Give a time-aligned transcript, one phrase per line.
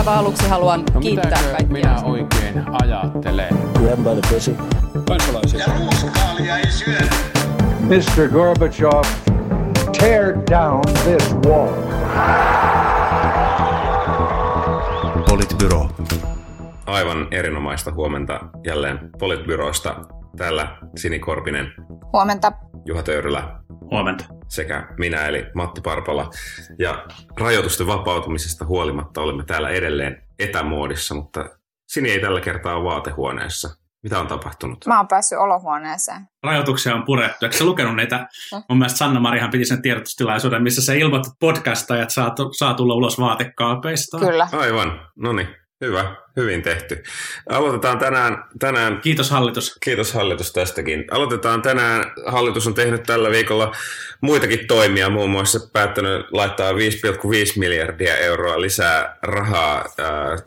[0.00, 1.66] aivan aluksi haluan No kiittää kaikkia.
[1.68, 3.48] minä oikein ajattelen?
[3.78, 4.56] Grab by the pussy.
[5.08, 5.60] kansalaisia.
[5.60, 7.06] Ja ruuskaalia ei syödä.
[7.80, 8.28] Mr.
[8.32, 9.02] Gorbachev,
[10.00, 11.68] tear down this wall.
[15.28, 15.88] Politbyro.
[16.86, 19.96] Aivan erinomaista huomenta jälleen Politbyroista.
[20.36, 21.66] Täällä Sini Korpinen,
[22.12, 22.52] Huomenta.
[22.86, 23.42] Juha Töyrylä
[23.90, 24.24] Huomenta.
[24.48, 26.30] sekä minä eli Matti Parpala.
[26.78, 27.04] Ja
[27.40, 31.44] rajoitusten vapautumisesta huolimatta olemme täällä edelleen etämuodissa, mutta
[31.88, 33.68] Sini ei tällä kertaa ole vaatehuoneessa.
[34.02, 34.86] Mitä on tapahtunut?
[34.86, 36.20] Mä oon päässyt olohuoneeseen.
[36.42, 37.46] Rajoituksia on purettu.
[37.46, 38.28] Eikö sä lukenut niitä?
[38.68, 43.20] Mun mielestä Sanna Marihan piti sen tiedotustilaisuuden, missä se ilmoitti podcastajat saa, saa tulla ulos
[43.20, 44.18] vaatekaapeista.
[44.18, 44.48] Kyllä.
[44.52, 45.48] Aivan, no niin,
[45.80, 47.02] hyvä, hyvin tehty.
[47.48, 49.76] Aloitetaan tänään, tänään Kiitos hallitus.
[49.84, 51.04] Kiitos hallitus tästäkin.
[51.10, 52.04] Aloitetaan tänään.
[52.26, 53.72] Hallitus on tehnyt tällä viikolla
[54.20, 56.78] muitakin toimia, muun muassa päättänyt laittaa 5,5
[57.56, 60.38] miljardia euroa lisää rahaa ää,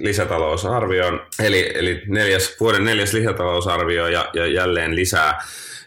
[0.00, 5.38] lisätalousarvioon, eli, eli neljäs, vuoden neljäs lisätalousarvio ja, ja jälleen lisää,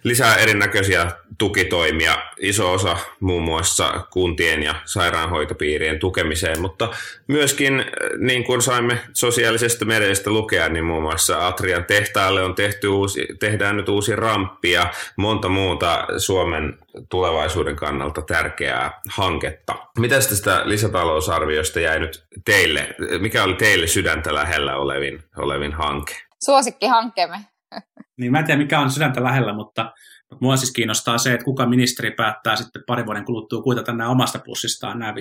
[0.05, 6.89] lisää erinäköisiä tukitoimia, iso osa muun muassa kuntien ja sairaanhoitopiirien tukemiseen, mutta
[7.27, 7.85] myöskin äh,
[8.17, 13.77] niin kuin saimme sosiaalisesta mediasta lukea, niin muun muassa Atrian tehtaalle on tehty uusi, tehdään
[13.77, 16.77] nyt uusi ramppi ja monta muuta Suomen
[17.09, 19.75] tulevaisuuden kannalta tärkeää hanketta.
[19.99, 22.95] Mitä tästä lisätalousarviosta jäi nyt teille?
[23.19, 26.15] Mikä oli teille sydäntä lähellä olevin, olevin hanke?
[26.45, 27.54] Suosikkihankkeemme.
[28.17, 29.93] Niin mä en tiedä, mikä on sydäntä lähellä, mutta,
[30.29, 34.09] mutta mua siis kiinnostaa se, että kuka ministeri päättää sitten pari vuoden kuluttua kuitata nämä
[34.09, 35.17] omasta pussistaan nämä 5,5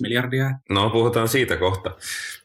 [0.00, 0.50] miljardia.
[0.70, 1.90] No, puhutaan siitä kohta.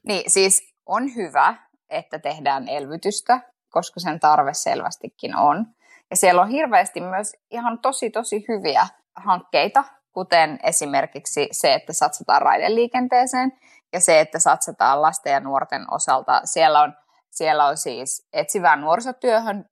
[0.07, 1.55] Niin siis on hyvä,
[1.89, 5.65] että tehdään elvytystä, koska sen tarve selvästikin on.
[6.11, 12.41] Ja siellä on hirveästi myös ihan tosi tosi hyviä hankkeita, kuten esimerkiksi se, että satsataan
[12.41, 13.51] raideliikenteeseen
[13.93, 16.41] ja se, että satsataan lasten ja nuorten osalta.
[16.43, 16.93] Siellä on,
[17.41, 19.65] siellä on siis etsivään nuorisotyöhön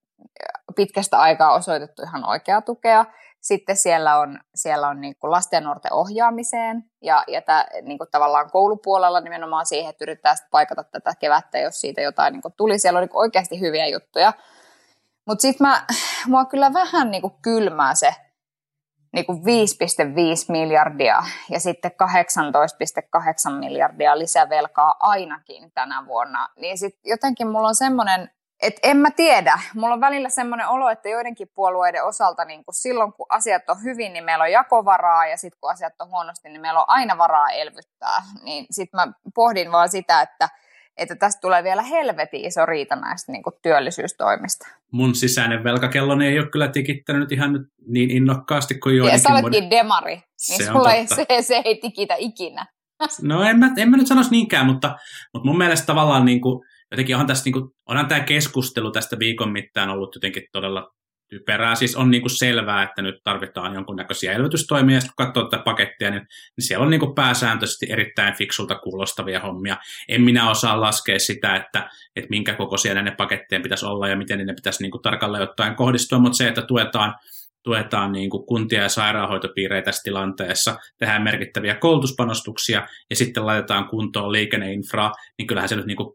[0.76, 3.06] pitkästä aikaa osoitettu ihan oikeaa tukea.
[3.42, 7.98] Sitten siellä on, siellä on niin kuin lasten ja nuorten ohjaamiseen ja, ja tää, niin
[7.98, 12.54] kuin tavallaan koulupuolella nimenomaan siihen, että yritetään paikata tätä kevättä, jos siitä jotain niin kuin
[12.58, 12.80] tuli.
[12.80, 14.34] Siellä on niin kuin oikeasti hyviä juttuja.
[15.26, 15.68] Mutta sitten
[16.28, 18.16] mua kyllä vähän niin kuin kylmää se
[19.14, 19.44] niin kuin 5,5
[20.48, 26.50] miljardia ja sitten 18,8 miljardia lisävelkaa ainakin tänä vuonna.
[26.56, 28.32] Niin sitten jotenkin mulla on semmoinen,
[28.62, 29.60] että en mä tiedä.
[29.76, 33.84] Mulla on välillä semmoinen olo, että joidenkin puolueiden osalta niin kun silloin, kun asiat on
[33.84, 37.18] hyvin, niin meillä on jakovaraa, ja sitten kun asiat on huonosti, niin meillä on aina
[37.18, 38.22] varaa elvyttää.
[38.44, 40.50] Niin sitten mä pohdin vaan sitä, että,
[41.00, 44.68] että tästä tulee vielä helvetin iso riita näistä niin työllisyystoimista.
[44.92, 49.34] Mun sisäinen velkakelloni ei ole kyllä tikittänyt ihan nyt niin innokkaasti kuin Ja joidenkin sä
[49.34, 52.66] oletkin demari, niin Se sulla ei, se, se ei tikitä ikinä.
[53.22, 54.96] No en mä, en mä nyt sanoisi niinkään, mutta,
[55.34, 59.20] mutta mun mielestä tavallaan niin kuin, jotenkin onhan, tässä, niin kuin, onhan tämä keskustelu tästä
[59.20, 60.92] viikon mittaan ollut jotenkin todella
[61.30, 61.76] typerää.
[61.76, 66.10] Siis on niin kuin selvää, että nyt tarvitaan jonkunnäköisiä elvytystoimia, ja kun katsoo tätä pakettia,
[66.12, 66.22] niin,
[66.58, 69.78] niin siellä on niin kuin pääsääntöisesti erittäin fiksulta kuulostavia hommia.
[70.08, 74.48] En minä osaa laskea sitä, että, että minkä kokoisia näiden pakettien pitäisi olla ja miten
[74.48, 77.16] ne pitäisi niin kuin tarkalleen ottaen kohdistua, mutta se, että tuetaan
[77.64, 84.32] tuetaan niin kuin kuntia ja sairaanhoitopiirejä tässä tilanteessa, tehdään merkittäviä koulutuspanostuksia ja sitten laitetaan kuntoon
[84.32, 86.14] liikenneinfraa, niin kyllähän se nyt niin kuin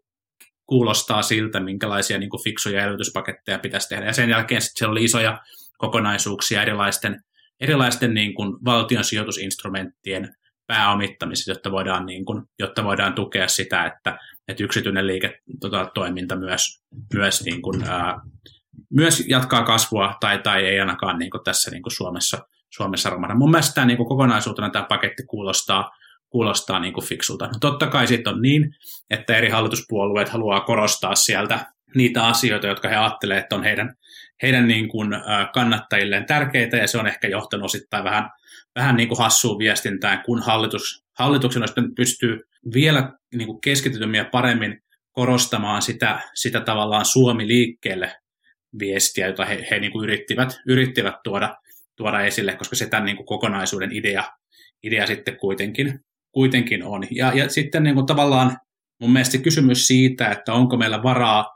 [0.66, 4.06] kuulostaa siltä, minkälaisia niin kuin fiksuja elvytyspaketteja pitäisi tehdä.
[4.06, 5.38] Ja sen jälkeen sitten siellä oli isoja
[5.78, 7.20] kokonaisuuksia erilaisten,
[7.60, 10.34] erilaisten niin kuin valtion sijoitusinstrumenttien
[10.66, 16.82] pääomittamisesta, jotta voidaan, niin kuin, jotta voidaan tukea sitä, että, että yksityinen liiketoiminta myös,
[17.14, 18.20] myös, niin kuin, ää,
[18.90, 22.38] myös jatkaa kasvua tai, tai ei ainakaan niin kuin tässä niin kuin Suomessa,
[22.70, 23.34] Suomessa romahda.
[23.34, 25.90] Mun mielestä tämä niin kuin kokonaisuutena tämä paketti kuulostaa,
[26.34, 27.46] kuulostaa niin kuin fiksulta.
[27.46, 28.74] No totta kai sitten on niin,
[29.10, 33.94] että eri hallituspuolueet haluaa korostaa sieltä niitä asioita, jotka he ajattelevat, että on heidän,
[34.42, 35.08] heidän niin kuin
[35.52, 38.30] kannattajilleen tärkeitä, ja se on ehkä johtanut osittain vähän,
[38.74, 42.40] vähän niin kuin hassuun viestintään, kun hallitus, hallituksen sitten pystyy
[42.74, 44.82] vielä niin kuin keskitytymmin ja paremmin
[45.12, 48.16] korostamaan sitä, sitä tavallaan Suomi liikkeelle
[48.78, 51.56] viestiä, jota he, he niin kuin yrittivät, yrittivät tuoda,
[51.96, 54.24] tuoda esille, koska se tämän niin kuin kokonaisuuden idea,
[54.82, 56.00] idea sitten kuitenkin,
[56.34, 57.02] kuitenkin on.
[57.10, 58.56] Ja, ja sitten niin kuin tavallaan
[59.00, 61.46] mun mielestä kysymys siitä, että onko meillä varaa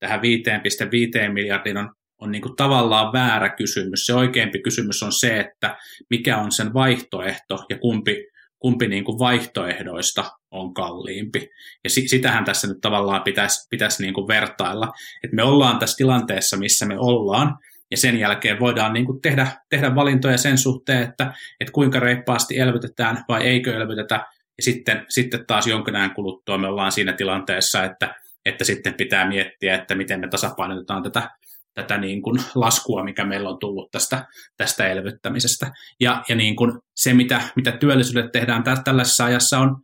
[0.00, 4.06] tähän 5,5 miljardin on, on niin kuin tavallaan väärä kysymys.
[4.06, 5.76] Se oikeampi kysymys on se, että
[6.10, 8.26] mikä on sen vaihtoehto ja kumpi,
[8.58, 11.48] kumpi niin kuin vaihtoehdoista on kalliimpi.
[11.84, 14.88] Ja si- sitähän tässä nyt tavallaan pitäisi, pitäisi niin kuin vertailla.
[15.24, 17.58] Että me ollaan tässä tilanteessa, missä me ollaan,
[17.92, 22.58] ja sen jälkeen voidaan niin kuin tehdä, tehdä valintoja sen suhteen, että, että kuinka reippaasti
[22.58, 24.14] elvytetään vai eikö elvytetä,
[24.58, 28.14] ja sitten, sitten taas jonkin ajan kuluttua me ollaan siinä tilanteessa, että,
[28.46, 31.30] että sitten pitää miettiä, että miten me tasapainotetaan tätä,
[31.74, 35.72] tätä niin kuin laskua, mikä meillä on tullut tästä, tästä elvyttämisestä.
[36.00, 39.76] Ja, ja niin kuin se, mitä, mitä työllisyydelle tehdään tällaisessa ajassa, on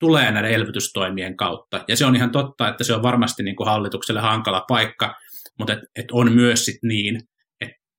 [0.00, 1.84] tulee näiden elvytystoimien kautta.
[1.88, 5.14] Ja se on ihan totta, että se on varmasti niin kuin hallitukselle hankala paikka,
[5.58, 7.27] mutta et, et on myös sit niin,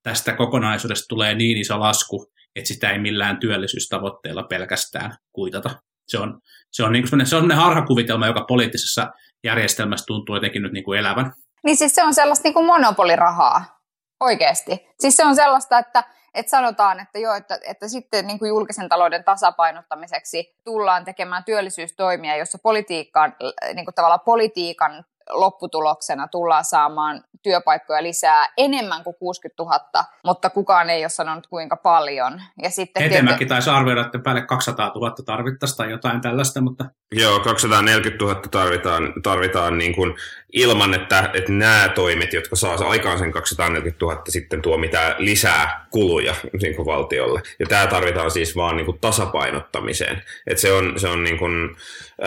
[0.09, 2.25] tästä kokonaisuudesta tulee niin iso lasku,
[2.55, 5.69] että sitä ei millään työllisyystavoitteella pelkästään kuitata.
[6.07, 6.41] Se on,
[6.71, 9.07] se on, niin kuin se on harhakuvitelma, joka poliittisessa
[9.43, 11.33] järjestelmässä tuntuu jotenkin nyt niin kuin elävän.
[11.65, 13.79] Niin siis se on sellaista niin kuin monopolirahaa,
[14.19, 14.87] oikeasti.
[14.99, 16.03] Siis se on sellaista, että
[16.33, 22.37] että sanotaan, että joo, että, että sitten niin kuin julkisen talouden tasapainottamiseksi tullaan tekemään työllisyystoimia,
[22.37, 23.35] jossa politiikan,
[23.73, 30.89] niin kuin tavallaan politiikan lopputuloksena tullaan saamaan työpaikkoja lisää enemmän kuin 60 000, mutta kukaan
[30.89, 32.41] ei ole sanonut kuinka paljon.
[32.61, 33.49] Ja sitten Hetemäki tiety...
[33.49, 36.85] taisi arvioida, että päälle 200 000 tarvittaisiin tai jotain tällaista, mutta...
[37.11, 40.15] Joo, 240 000 tarvitaan, tarvitaan niin kuin
[40.53, 45.87] ilman, että, että nämä toimet, jotka saa aikaan sen 240 000, sitten tuo mitään lisää
[45.91, 47.41] kuluja niin kuin valtiolle.
[47.59, 50.23] Ja tämä tarvitaan siis vaan niin kuin tasapainottamiseen.
[50.47, 51.75] Et se on, se on niin kuin,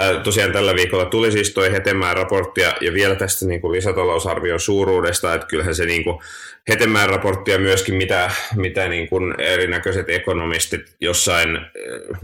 [0.01, 4.61] äh, tosiaan tällä viikolla tuli siis tuo Hetemään raporttia ja vielä tästä niin kuin lisätalousarvion
[4.61, 6.19] suuruudesta, että kyllähän se niin kuin
[6.69, 11.65] Hetemään raporttia myöskin, mitä, mitä niin kuin erinäköiset ekonomistit jossain äh,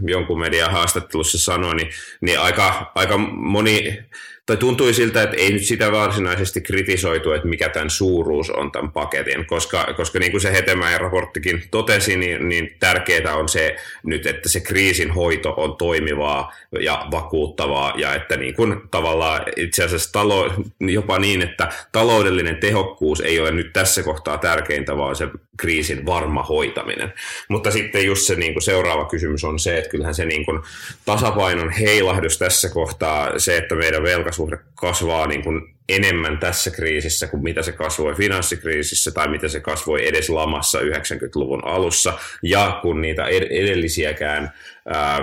[0.01, 1.89] jonkun median haastattelussa sanoi, niin,
[2.21, 4.03] niin aika, aika moni
[4.49, 8.91] tai tuntui siltä, että ei nyt sitä varsinaisesti kritisoitu, että mikä tämän suuruus on tämän
[8.91, 14.25] paketin, koska, koska niin kuin se Hetemäen raporttikin totesi, niin, niin tärkeää on se nyt,
[14.25, 20.11] että se kriisin hoito on toimivaa ja vakuuttavaa ja että niin kuin tavallaan itse asiassa
[20.11, 26.05] talo, jopa niin, että taloudellinen tehokkuus ei ole nyt tässä kohtaa tärkeintä, vaan se kriisin
[26.05, 27.13] varma hoitaminen.
[27.47, 30.59] Mutta sitten just se niin kuin seuraava kysymys on se, että kyllähän se niin kuin
[31.05, 34.03] tasapainon heilahdus tässä kohtaa, se, että meidän
[34.39, 39.59] velkasuhde kasvaa niin kuin enemmän tässä kriisissä kuin mitä se kasvoi finanssikriisissä tai mitä se
[39.59, 42.13] kasvoi edes lamassa 90-luvun alussa.
[42.43, 44.53] Ja kun niitä edellisiäkään
[44.85, 45.19] ää,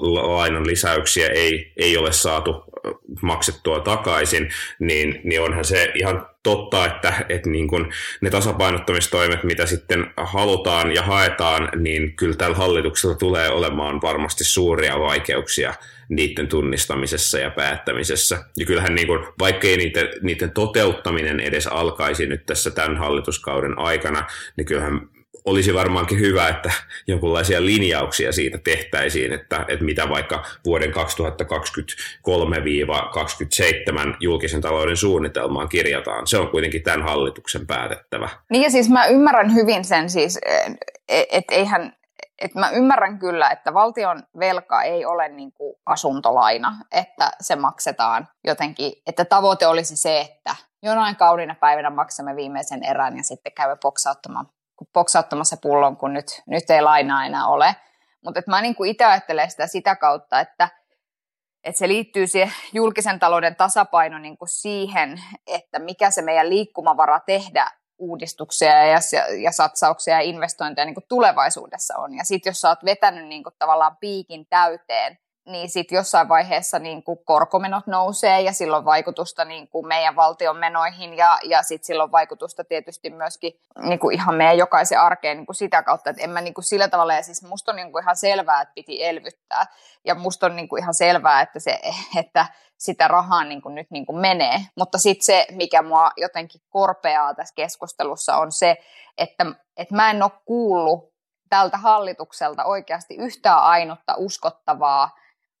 [0.00, 2.64] lainan lisäyksiä ei, ei ole saatu
[3.22, 4.48] maksettua takaisin,
[4.78, 10.94] niin, niin onhan se ihan totta, että, että niin kun ne tasapainottamistoimet, mitä sitten halutaan
[10.94, 15.74] ja haetaan, niin kyllä tällä hallituksella tulee olemaan varmasti suuria vaikeuksia
[16.10, 18.44] niiden tunnistamisessa ja päättämisessä.
[18.56, 24.26] Ja kyllähän niin kun, vaikkei niiden, niiden toteuttaminen edes alkaisi nyt tässä tämän hallituskauden aikana,
[24.56, 25.00] niin kyllähän
[25.44, 26.72] olisi varmaankin hyvä, että
[27.06, 30.94] jonkinlaisia linjauksia siitä tehtäisiin, että, että mitä vaikka vuoden 2023-2027
[34.20, 36.26] julkisen talouden suunnitelmaan kirjataan.
[36.26, 38.28] Se on kuitenkin tämän hallituksen päätettävä.
[38.50, 40.38] Niin ja siis mä ymmärrän hyvin sen siis,
[41.08, 41.92] että eihän,
[42.40, 48.28] että mä ymmärrän kyllä, että valtion velka ei ole niin kuin asuntolaina, että se maksetaan
[48.44, 53.76] jotenkin, että tavoite olisi se, että jonain kaudina päivänä maksamme viimeisen erän ja sitten käymme
[54.92, 57.76] boksauttamassa pullon, kun nyt, nyt ei lainaa enää ole.
[58.24, 60.68] Mutta mä niin itse ajattelen sitä sitä kautta, että,
[61.64, 67.20] että se liittyy siihen julkisen talouden tasapaino niin kuin siihen, että mikä se meidän liikkumavara
[67.20, 68.98] tehdä uudistuksia ja,
[69.42, 72.14] ja satsauksia ja investointeja niin kuin tulevaisuudessa on.
[72.14, 76.78] Ja sitten jos sä oot vetänyt niin kuin tavallaan piikin täyteen, niin sitten jossain vaiheessa
[76.78, 81.86] niin kuin korkomenot nousee ja silloin vaikutusta niin kuin meidän valtion menoihin ja, ja sitten
[81.86, 86.22] silloin vaikutusta tietysti myöskin niin kuin ihan meidän jokaisen arkeen niin kuin sitä kautta, että
[86.22, 88.74] en mä niin kuin sillä tavalla, ja siis musta on niin kuin ihan selvää, että
[88.74, 89.66] piti elvyttää.
[90.04, 91.80] Ja musta on niin kuin ihan selvää, että, se,
[92.16, 92.46] että
[92.78, 97.34] sitä rahaa niin kuin nyt niin kuin menee, mutta sitten se, mikä mua jotenkin korpeaa
[97.34, 98.76] tässä keskustelussa on se,
[99.18, 101.10] että, että mä en ole kuullut
[101.48, 105.10] tältä hallitukselta oikeasti yhtään ainutta uskottavaa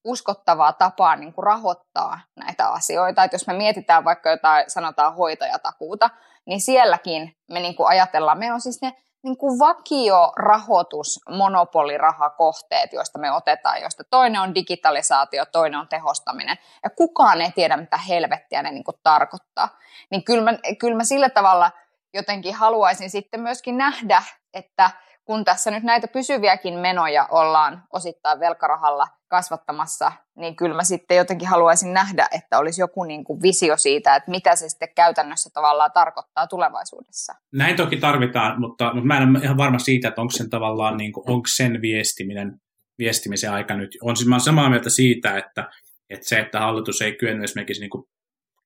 [0.04, 3.24] uskottavaa tapaa niin kuin rahoittaa näitä asioita.
[3.24, 6.10] Että jos me mietitään vaikka jotain, sanotaan hoitajatakuuta,
[6.46, 8.92] niin sielläkin me niin kuin ajatellaan, me on siis ne
[9.22, 16.56] niin kuin vakiorahoitus, monopolirahakohteet, joista me otetaan, joista toinen on digitalisaatio, toinen on tehostaminen.
[16.84, 19.68] Ja kukaan ei tiedä, mitä helvettiä ne niin kuin tarkoittaa.
[20.10, 21.70] Niin kyllä mä, kyllä mä sillä tavalla
[22.14, 24.22] jotenkin haluaisin sitten myöskin nähdä,
[24.54, 24.90] että
[25.24, 31.48] kun tässä nyt näitä pysyviäkin menoja ollaan osittain velkarahalla kasvattamassa, niin kyllä mä sitten jotenkin
[31.48, 35.92] haluaisin nähdä, että olisi joku niin kuin visio siitä, että mitä se sitten käytännössä tavallaan
[35.92, 37.34] tarkoittaa tulevaisuudessa.
[37.52, 40.96] Näin toki tarvitaan, mutta, mutta mä en ole ihan varma siitä, että onko sen tavallaan
[40.96, 42.60] niin kuin, onko sen viestiminen,
[42.98, 43.98] viestimisen aika nyt.
[44.02, 45.68] On siis mä olen samaa mieltä siitä, että,
[46.10, 48.04] että se, että hallitus ei kyennyt esimerkiksi niin kuin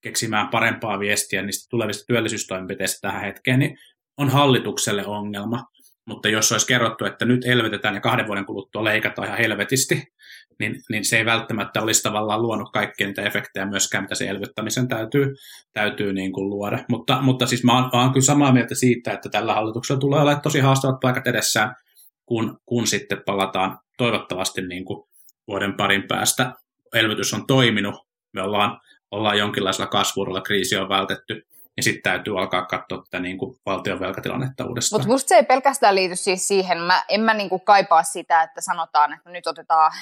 [0.01, 3.79] keksimään parempaa viestiä niistä tulevista työllisyystoimenpiteistä tähän hetkeen, niin
[4.17, 5.65] on hallitukselle ongelma.
[6.07, 10.14] Mutta jos olisi kerrottu, että nyt elvytetään ja kahden vuoden kuluttua leikataan ihan helvetisti,
[10.59, 14.89] niin, niin se ei välttämättä olisi tavallaan luonut kaikkia niitä efektejä myöskään, mitä se elvyttämisen
[14.89, 15.35] täytyy,
[15.73, 16.85] täytyy niin kuin luoda.
[16.89, 20.21] Mutta, mutta siis mä oon, mä oon kyllä samaa mieltä siitä, että tällä hallituksella tulee
[20.21, 21.75] olemaan tosi haastavat paikat edessään,
[22.27, 25.05] kun, kun sitten palataan toivottavasti niin kuin
[25.49, 26.53] vuoden parin päästä.
[26.95, 27.95] Elvytys on toiminut,
[28.33, 28.81] me ollaan,
[29.11, 31.43] ollaan jonkinlaisella kasvuudella, kriisi on vältetty,
[31.77, 35.01] ja sitten täytyy alkaa katsoa tätä niin kuin valtion velkatilannetta uudestaan.
[35.01, 38.43] Mutta musta se ei pelkästään liity siis siihen, mä, en mä niin kuin kaipaa sitä,
[38.43, 39.93] että sanotaan, että nyt otetaan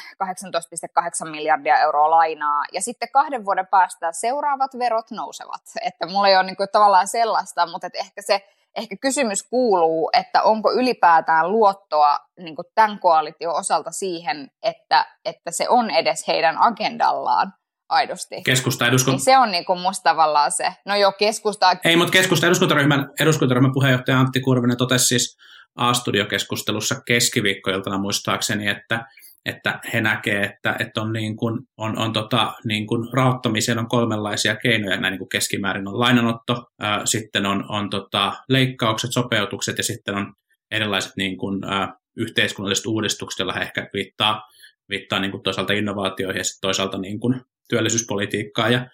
[1.25, 5.63] 18,8 miljardia euroa lainaa, ja sitten kahden vuoden päästä seuraavat verot nousevat.
[5.83, 8.45] Että mulla ei ole niin kuin tavallaan sellaista, mutta et ehkä se
[8.77, 15.51] ehkä kysymys kuuluu, että onko ylipäätään luottoa niin kuin tämän koalition osalta siihen, että, että
[15.51, 17.53] se on edes heidän agendallaan
[17.93, 18.43] aidosti.
[18.45, 19.17] Keskusta eduskunta...
[19.17, 20.73] Niin se on niin kuin musta tavallaan se.
[20.87, 21.77] No joo, keskusta...
[21.85, 25.39] Ei, mutta keskusta eduskuntaryhmän, eduskuntaryhmän puheenjohtaja Antti Kurvinen totesi siis
[25.77, 29.07] A-studiokeskustelussa keskiviikkoiltana muistaakseni, että,
[29.45, 33.89] että he näkee, että, että on, niin kuin, on, on tota, niin kuin rahoittamiseen on
[33.89, 39.79] kolmenlaisia keinoja, näin niin kuin keskimäärin on lainanotto, ää, sitten on, on tota, leikkaukset, sopeutukset
[39.79, 40.33] ja sitten on
[40.71, 44.43] erilaiset niin kuin, ää, yhteiskunnalliset uudistukset, joilla he ehkä viittaa,
[44.89, 48.87] viittaa niin kuin toisaalta innovaatioihin ja sitten toisaalta niin kuin työllisyyspolitiikkaa ja,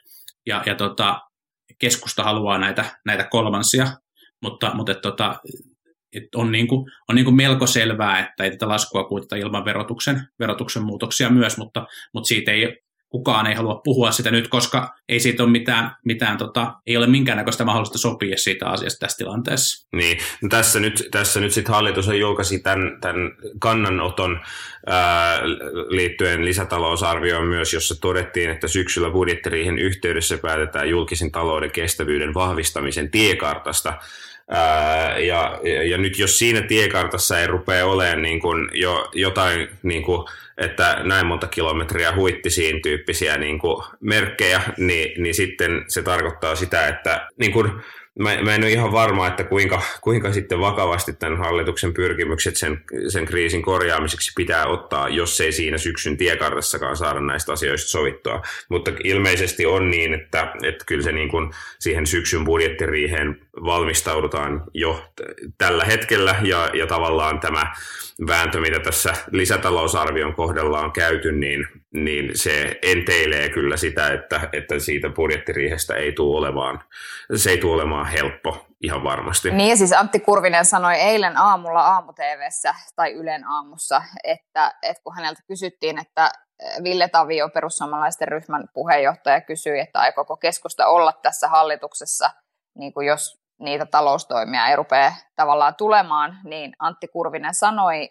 [0.47, 1.21] ja, ja tota,
[1.79, 3.87] keskusta haluaa näitä, näitä kolmansia,
[4.43, 5.41] mutta, mutta et, tota,
[6.13, 9.65] et on, niin kuin, on niin kuin melko selvää, että ei tätä laskua kuitata ilman
[9.65, 12.79] verotuksen, verotuksen muutoksia myös, mutta, mutta siitä ei
[13.09, 17.07] kukaan ei halua puhua sitä nyt, koska ei siitä ole mitään, mitään tota, ei ole
[17.07, 19.89] minkäännäköistä mahdollista sopia siitä asiasta tässä tilanteessa.
[19.93, 24.41] Niin, no tässä nyt, tässä nyt sitten hallitus on julkaisi tämän, tämän kannanoton
[24.87, 25.41] ää,
[25.89, 33.95] liittyen lisätalousarvioon myös, jossa todettiin, että syksyllä budjettiriihen yhteydessä päätetään julkisen talouden kestävyyden vahvistamisen tiekartasta,
[34.49, 40.03] Ää, ja, ja, nyt jos siinä tiekartassa ei rupea olemaan niin kuin jo jotain, niin
[40.03, 40.29] kuin,
[40.59, 46.89] että näin monta kilometriä huittisiin tyyppisiä niin kuin merkkejä, niin, niin sitten se tarkoittaa sitä,
[46.89, 47.73] että niin kuin,
[48.19, 52.85] mä, mä en ole ihan varma, että kuinka, kuinka sitten vakavasti tämän hallituksen pyrkimykset sen,
[53.09, 58.43] sen kriisin korjaamiseksi pitää ottaa, jos ei siinä syksyn tiekartassakaan saada näistä asioista sovittua.
[58.69, 65.05] Mutta ilmeisesti on niin, että, että kyllä se niin kuin siihen syksyn budjettiriiheen valmistaudutaan jo
[65.59, 67.73] tällä hetkellä ja, ja tavallaan tämä
[68.27, 74.79] vääntö, mitä tässä lisätalousarvion kohdalla on käyty, niin, niin se enteilee kyllä sitä, että, että
[74.79, 76.81] siitä budjettiriihestä ei tule olemaan,
[77.37, 79.51] se ei tule olemaan helppo ihan varmasti.
[79.51, 82.13] Niin ja siis Antti Kurvinen sanoi eilen aamulla aamu
[82.97, 86.31] tai Ylen aamussa, että, että kun häneltä kysyttiin, että
[86.85, 92.31] Ville Tavio, perussuomalaisten ryhmän puheenjohtaja, kysyi, että aikooko keskusta olla tässä hallituksessa,
[92.79, 98.11] niin kuin jos niitä taloustoimia ei rupea tavallaan tulemaan, niin Antti Kurvinen sanoi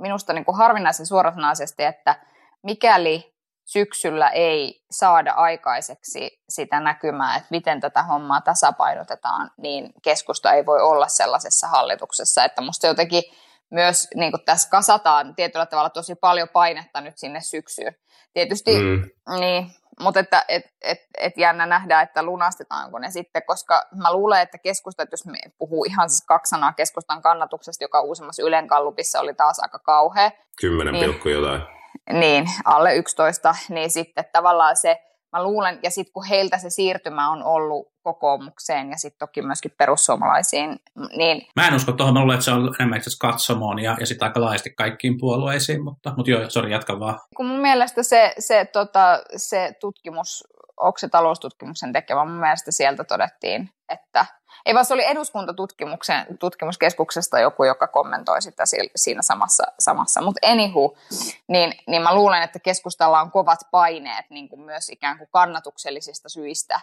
[0.00, 2.14] minusta niin kuin harvinaisen suorasanaisesti, että
[2.62, 3.34] mikäli
[3.68, 10.80] syksyllä ei saada aikaiseksi sitä näkymää, että miten tätä hommaa tasapainotetaan, niin keskusta ei voi
[10.80, 12.44] olla sellaisessa hallituksessa.
[12.44, 13.22] Että musta jotenkin
[13.70, 17.94] myös niin kuin tässä kasataan tietyllä tavalla tosi paljon painetta nyt sinne syksyyn.
[18.32, 19.10] Tietysti, mm.
[19.40, 24.42] niin, mutta että et, et, et jännä nähdä, että lunastetaanko ne sitten, koska mä luulen,
[24.42, 28.68] että keskusta, että jos me puhuu ihan siis kaksi sanaa keskustan kannatuksesta, joka uusimmassa Ylen
[28.68, 30.30] kallupissa oli taas aika kauhea.
[30.60, 31.77] 10 niin, jotain.
[32.12, 35.02] Niin, alle 11, niin sitten tavallaan se,
[35.32, 39.74] mä luulen, ja sitten kun heiltä se siirtymä on ollut kokoomukseen ja sitten toki myöskin
[39.78, 40.78] perussuomalaisiin,
[41.16, 41.46] niin...
[41.56, 44.28] Mä en usko tuohon, mä luulen, että se on enemmän itse katsomoon ja, ja sitten
[44.28, 47.18] aika laajasti kaikkiin puolueisiin, mutta, mutta joo, sori, jatka vaan.
[47.36, 50.44] Kun mun mielestä se, se, tota, se tutkimus,
[50.76, 54.26] onko se taloustutkimuksen tekevä, mun mielestä sieltä todettiin, että
[54.66, 58.64] ei vaan se oli eduskuntatutkimuksen tutkimuskeskuksesta joku, joka kommentoi sitä
[58.96, 60.22] siinä samassa, samassa.
[60.22, 60.94] mutta anywho,
[61.48, 66.28] niin, niin mä luulen, että keskustalla on kovat paineet niin kuin myös ikään kuin kannatuksellisista
[66.28, 66.80] syistä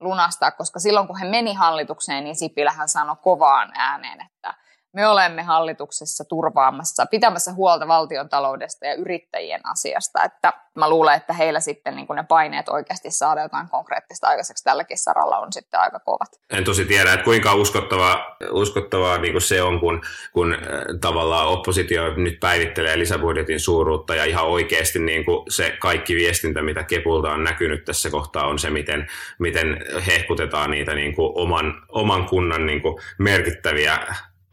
[0.00, 4.54] lunastaa, koska silloin kun he meni hallitukseen, niin Sipilähän sanoi kovaan ääneen, että
[4.92, 10.24] me olemme hallituksessa turvaamassa, pitämässä huolta valtion taloudesta ja yrittäjien asiasta.
[10.24, 14.98] Että mä luulen, että heillä sitten niin ne paineet oikeasti saada jotain konkreettista aikaiseksi tälläkin
[14.98, 16.28] saralla on sitten aika kovat.
[16.50, 20.02] En tosi tiedä, että kuinka uskottavaa, uskottavaa niin kuin se on, kun,
[20.32, 20.60] kun äh,
[21.00, 26.82] tavallaan oppositio nyt päivittelee lisäbudjetin suuruutta ja ihan oikeasti niin kuin se kaikki viestintä, mitä
[26.82, 29.06] Kepulta on näkynyt tässä kohtaa, on se, miten,
[29.38, 33.98] miten hehkutetaan niitä niin kuin oman, oman kunnan niin kuin merkittäviä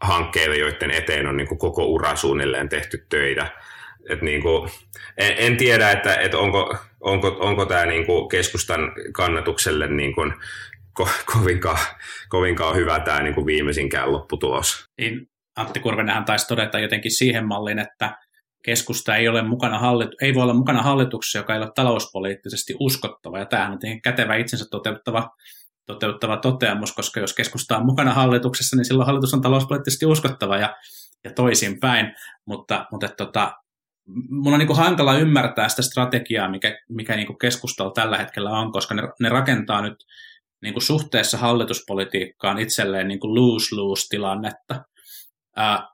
[0.00, 3.52] hankkeita, joiden eteen on niin kuin koko ura suunnilleen tehty töitä.
[4.10, 4.70] Et niin kuin,
[5.16, 10.32] en, en tiedä, että, että onko, onko, onko tämä niin kuin keskustan kannatukselle niin kuin
[10.92, 11.78] ko, kovinkaan,
[12.28, 14.84] kovinkaan hyvä tämä niin kuin viimeisinkään lopputulos.
[14.98, 18.16] Niin, Antti Kurvinenhan taisi todeta jotenkin siihen malliin, että,
[18.66, 23.38] keskusta ei, ole mukana hallitu- ei voi olla mukana hallituksessa, joka ei ole talouspoliittisesti uskottava.
[23.38, 25.30] Ja tämähän on kätevä itsensä toteuttava,
[25.86, 30.76] toteuttava toteamus, koska jos keskusta on mukana hallituksessa, niin silloin hallitus on talouspoliittisesti uskottava ja,
[31.24, 32.14] ja toisinpäin.
[32.46, 33.52] Mutta, mutta tota,
[34.30, 38.50] mun on niin kuin hankala ymmärtää sitä strategiaa, mikä, mikä niin kuin keskustalla tällä hetkellä
[38.50, 39.96] on, koska ne, ne rakentaa nyt
[40.62, 44.84] niin kuin suhteessa hallituspolitiikkaan itselleen niin kuin lose-lose-tilannetta.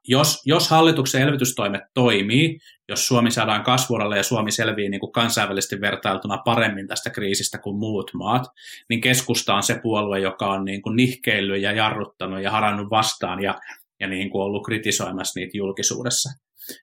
[0.08, 5.80] Jos, jos hallituksen elvytystoimet toimii, jos Suomi saadaan kasvuoralle ja Suomi selvii niin kuin kansainvälisesti
[5.80, 8.42] vertailtuna paremmin tästä kriisistä kuin muut maat,
[8.88, 13.42] niin keskusta on se puolue, joka on niin kuin nihkeillyt ja jarruttanut ja harannut vastaan
[13.42, 13.58] ja,
[14.00, 16.30] ja niin kuin ollut kritisoimassa niitä julkisuudessa.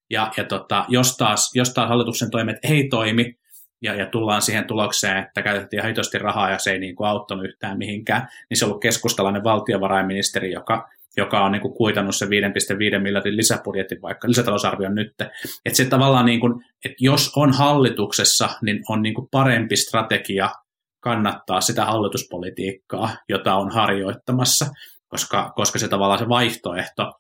[0.10, 3.40] Ja, ja tota, jos, taas, jos taas hallituksen toimet ei toimi,
[3.82, 7.46] ja, ja tullaan siihen tulokseen, että käytettiin hitosti rahaa ja se ei niin kuin auttanut
[7.46, 12.26] yhtään mihinkään, niin se on ollut keskustalainen valtiovarainministeri, joka, joka on niin kuin kuitannut se
[12.26, 12.30] 5,5
[13.00, 15.14] miljardin lisäbudjetin vaikka lisätalousarvion nyt.
[15.66, 16.54] Että se tavallaan, niin kuin,
[16.86, 20.50] että jos on hallituksessa, niin on niin kuin parempi strategia
[21.00, 24.66] kannattaa sitä hallituspolitiikkaa, jota on harjoittamassa,
[25.08, 27.12] koska, koska se tavallaan se vaihtoehto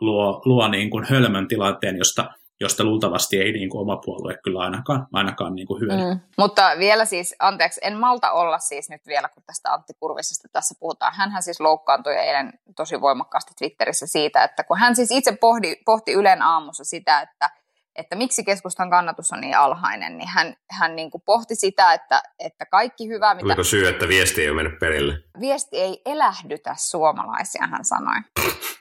[0.00, 4.60] luo, luo niin kuin hölmön tilanteen, josta josta luultavasti ei niin kuin oma puolue kyllä
[4.60, 6.14] ainakaan, ainakaan niin kuin hyödy.
[6.14, 6.20] Mm.
[6.38, 10.74] Mutta vielä siis, anteeksi, en malta olla siis nyt vielä, kun tästä Antti Kurvisesta tässä
[10.80, 11.12] puhutaan.
[11.16, 16.12] Hänhän siis loukkaantui eilen tosi voimakkaasti Twitterissä siitä, että kun hän siis itse pohti, pohti
[16.12, 17.50] Ylen aamussa sitä, että
[17.96, 22.22] että miksi keskustan kannatus on niin alhainen, niin hän, hän niin kuin pohti sitä, että,
[22.38, 23.42] että kaikki hyvä, mitä...
[23.42, 25.14] Tuliko syy, että viesti ei ole mennyt perille?
[25.40, 28.16] Viesti ei elähdytä suomalaisia, hän sanoi.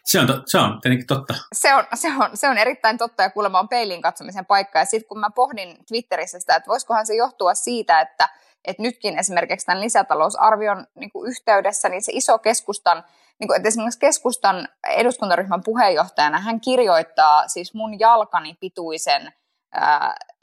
[0.03, 1.33] Se on, to, se on tietenkin totta.
[1.53, 4.79] Se on, se, on, se on erittäin totta ja kuulemma on peilin katsomisen paikka.
[4.79, 8.29] Ja sitten kun mä pohdin Twitterissä sitä, että voisikohan se johtua siitä, että,
[8.67, 13.03] että nytkin esimerkiksi tämän lisätalousarvion niin kuin yhteydessä, niin se iso keskustan,
[13.39, 19.33] niin kuin, että esimerkiksi keskustan eduskuntaryhmän puheenjohtajana hän kirjoittaa siis mun jalkani pituisen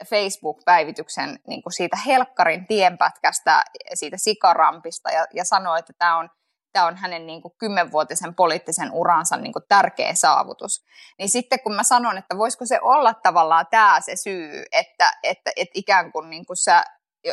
[0.09, 3.63] Facebook-päivityksen niin kuin siitä helkkarin tienpätkästä,
[3.93, 6.29] siitä sikarampista ja, ja sanoo, että tämä on–
[6.73, 10.85] tämä on hänen niin kuin kymmenvuotisen poliittisen uransa niin kuin tärkeä saavutus.
[11.19, 15.51] Niin sitten kun mä sanon, että voisiko se olla tavallaan tämä se syy, että, että,
[15.55, 16.83] että ikään kuin, niin kuin sä,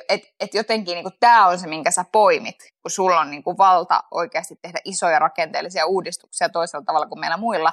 [0.08, 3.58] että et jotenkin niin tämä on se, minkä sä poimit, kun sulla on niin kuin
[3.58, 7.72] valta oikeasti tehdä isoja rakenteellisia uudistuksia toisella tavalla kuin meillä muilla,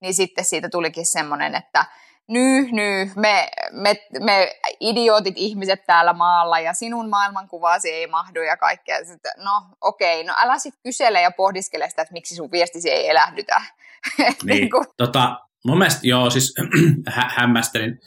[0.00, 1.84] niin sitten siitä tulikin semmoinen, että
[2.28, 8.56] nyh, nyh, me, me, me idiootit ihmiset täällä maalla ja sinun maailmankuvaasi ei mahdu ja
[8.56, 9.04] kaikkea.
[9.04, 12.90] Sitten, no okei, okay, no älä sitten kysele ja pohdiskele sitä, että miksi sun viestisi
[12.90, 13.62] ei elähdytä.
[14.18, 14.86] Niin, niin kuin...
[14.96, 16.54] tota, mun mielestä joo, siis
[17.06, 18.00] hä- hämmästelin.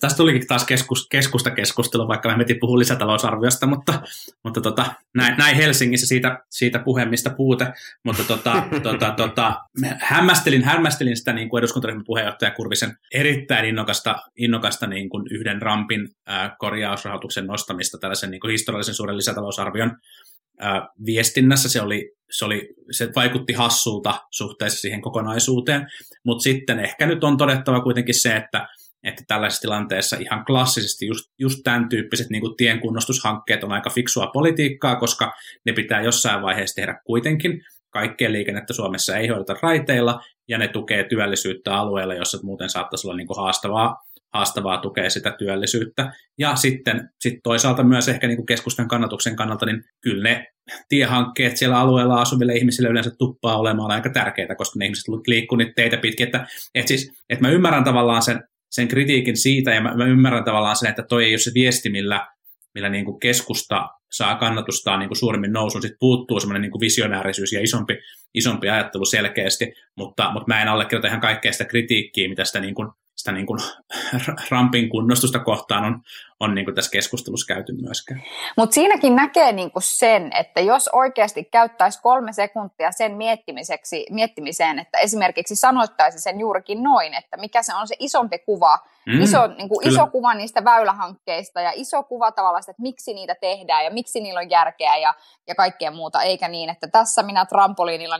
[0.00, 4.02] Tästä tulikin taas keskus, keskusta keskustelu, vaikka me metin puhua lisätalousarviosta, mutta,
[4.44, 7.72] mutta tota, näin, näin, Helsingissä siitä, siitä puhemista puute,
[8.04, 9.60] mutta tota, tota, tota,
[10.00, 16.08] hämmästelin, hämmästelin sitä niin kuin eduskuntaryhmän puheenjohtaja Kurvisen erittäin innokasta, innokasta niin kuin yhden rampin
[16.26, 19.96] ää, korjausrahoituksen nostamista tällaisen niin kuin historiallisen suuren lisätalousarvion
[20.58, 21.68] ää, viestinnässä.
[21.68, 25.86] Se, oli, se, oli, se vaikutti hassulta suhteessa siihen kokonaisuuteen,
[26.24, 28.68] mutta sitten ehkä nyt on todettava kuitenkin se, että
[29.04, 34.96] että tällaisessa tilanteessa ihan klassisesti just, just tämän tyyppiset niin tienkunnostushankkeet on aika fiksua politiikkaa,
[34.96, 35.32] koska
[35.66, 37.60] ne pitää jossain vaiheessa tehdä kuitenkin.
[37.90, 43.16] Kaikkea liikennettä Suomessa ei hoideta raiteilla, ja ne tukee työllisyyttä alueella, jossa muuten saattaisi olla
[43.16, 43.96] niin haastavaa,
[44.36, 46.12] haastavaa tukea sitä työllisyyttä.
[46.38, 50.46] Ja sitten sit toisaalta myös ehkä niin kuin keskustan kannatuksen kannalta, niin kyllä ne
[50.88, 55.72] tiehankkeet siellä alueella asuville ihmisille yleensä tuppaa olemaan aika tärkeitä, koska ne ihmiset liikkuu niitä
[55.76, 56.26] teitä pitkin.
[56.26, 60.44] Että, et siis, että mä ymmärrän tavallaan sen sen kritiikin siitä, ja mä, mä ymmärrän
[60.44, 62.28] tavallaan sen, että toi ei ole se viesti, millä,
[62.74, 67.52] millä niin kuin keskusta saa kannatustaan niin kuin suurimmin nousun, sitten puuttuu semmoinen niin visionäärisyys
[67.52, 67.98] ja isompi,
[68.36, 72.74] isompi ajattelu selkeästi, mutta, mutta mä en allekirjoita ihan kaikkea sitä kritiikkiä, mitä sitä, niin
[72.74, 73.60] kuin, sitä niin kuin
[74.50, 76.02] rampin kunnostusta kohtaan on,
[76.40, 78.22] on niin kuin tässä keskustelussa käyty myöskään.
[78.56, 84.78] Mutta siinäkin näkee niin kuin sen, että jos oikeasti käyttäisi kolme sekuntia sen miettimiseksi, miettimiseen,
[84.78, 89.46] että esimerkiksi sanoittaisi sen juurikin noin, että mikä se on se isompi kuva, mm, iso,
[89.46, 93.84] niin kuin iso kuva niistä väylähankkeista ja iso kuva tavallaan sitä, että miksi niitä tehdään
[93.84, 95.14] ja miksi niillä on järkeä ja,
[95.46, 97.44] ja kaikkea muuta, eikä niin, että tässä minä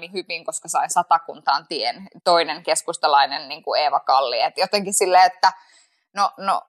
[0.07, 5.27] trampoliinillani hypin, koska sain satakuntaan tien, toinen keskustalainen niin kuin Eeva Kalli, että jotenkin silleen,
[5.27, 5.53] että
[6.15, 6.63] no, no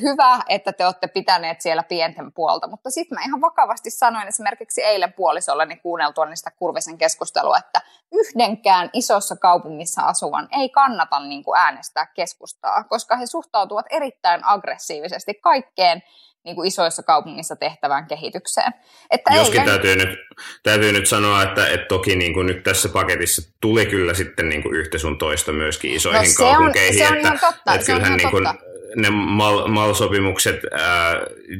[0.00, 4.82] hyvä, että te olette pitäneet siellä pienten puolta, mutta sitten mä ihan vakavasti sanoin esimerkiksi
[4.82, 7.80] eilen puolisolleni kuunneltua niistä Kurvisen keskustelua, että
[8.12, 15.34] yhdenkään isossa kaupungissa asuvan ei kannata niin kuin äänestää keskustaa, koska he suhtautuvat erittäin aggressiivisesti
[15.34, 16.02] kaikkeen
[16.44, 18.72] niin kuin isoissa kaupungissa tehtävään kehitykseen.
[19.10, 20.18] Että Joskin ei, täytyy, nyt,
[20.62, 24.62] täytyy nyt sanoa, että, että toki niin kuin nyt tässä paketissa tuli kyllä sitten niin
[24.62, 27.02] kuin yhtä sun toista myöskin isoihin no, se kaupunkeihin.
[27.02, 27.74] On, se on ihan totta.
[27.74, 30.60] Että, se on ihan niin kuin, totta ne mal, MAL-sopimukset,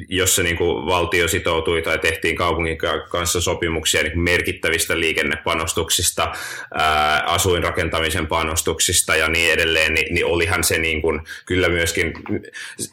[0.09, 2.77] jossa niin kuin valtio sitoutui tai tehtiin kaupungin
[3.09, 6.31] kanssa sopimuksia niin merkittävistä liikennepanostuksista,
[6.73, 12.13] ää, asuinrakentamisen panostuksista ja niin edelleen, niin, niin olihan se niin kuin, kyllä myöskin,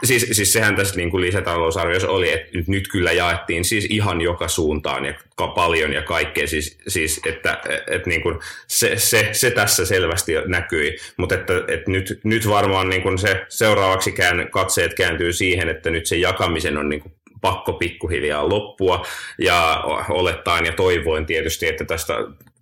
[0.04, 4.20] siis, siis sehän tässä niin kuin lisätalousarviossa oli, että nyt, nyt kyllä jaettiin siis ihan
[4.20, 5.14] joka suuntaan ja
[5.48, 10.98] paljon ja kaikkea, siis, siis että, että niin kuin se, se, se, tässä selvästi näkyi,
[11.16, 15.90] mutta että, että nyt, nyt varmaan niin kuin se seuraavaksi kään, katseet kääntyy siihen, että
[15.90, 19.06] nyt se jakamisen on niin kuin pakko pikkuhiljaa loppua
[19.38, 22.14] ja olettaen ja toivoin tietysti, että tästä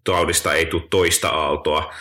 [0.04, 1.94] taudista ei tule toista aaltoa,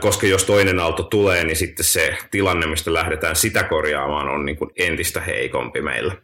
[0.00, 4.56] koska jos toinen aalto tulee, niin sitten se tilanne, mistä lähdetään sitä korjaamaan, on niin
[4.56, 6.14] kuin entistä heikompi meillä.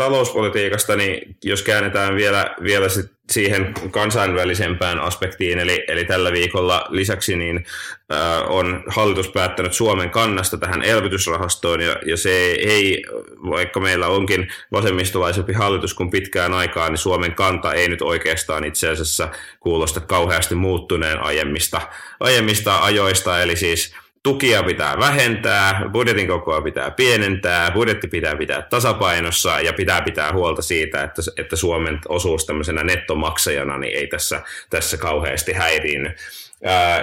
[0.00, 7.36] Talouspolitiikasta, niin jos käännetään vielä, vielä sit siihen kansainvälisempään aspektiin, eli, eli tällä viikolla lisäksi
[7.36, 7.64] niin
[8.12, 13.02] äh, on hallitus päättänyt Suomen kannasta tähän elvytysrahastoon, ja, ja se ei,
[13.50, 18.88] vaikka meillä onkin vasemmistolaisempi hallitus kuin pitkään aikaan, niin Suomen kanta ei nyt oikeastaan itse
[18.88, 19.28] asiassa
[19.60, 21.80] kuulosta kauheasti muuttuneen aiemmista,
[22.20, 29.60] aiemmista ajoista, eli siis tukia pitää vähentää, budjetin kokoa pitää pienentää, budjetti pitää pitää tasapainossa
[29.60, 34.96] ja pitää pitää huolta siitä, että, että Suomen osuus tämmöisenä nettomaksajana niin ei tässä, tässä
[34.96, 36.10] kauheasti häiriinny.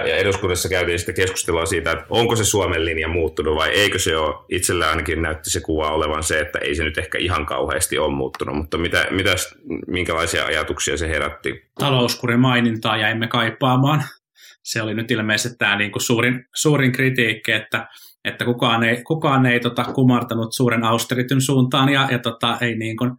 [0.06, 4.16] Ja eduskunnassa käytiin sitten keskustelua siitä, että onko se Suomen linja muuttunut vai eikö se
[4.16, 4.34] ole.
[4.48, 8.14] Itsellä ainakin näytti se kuva olevan se, että ei se nyt ehkä ihan kauheasti ole
[8.14, 9.54] muuttunut, mutta mitä, mitäs,
[9.86, 11.64] minkälaisia ajatuksia se herätti?
[11.78, 14.02] Talouskurin mainintaa jäimme kaipaamaan
[14.70, 17.88] se oli nyt ilmeisesti tämä niin kuin suurin, suurin kritiikki, että,
[18.24, 22.96] että kukaan ei, kukaan ei tota, kumartanut suuren austerityn suuntaan ja, ja tota, ei, niin
[22.96, 23.10] kuin,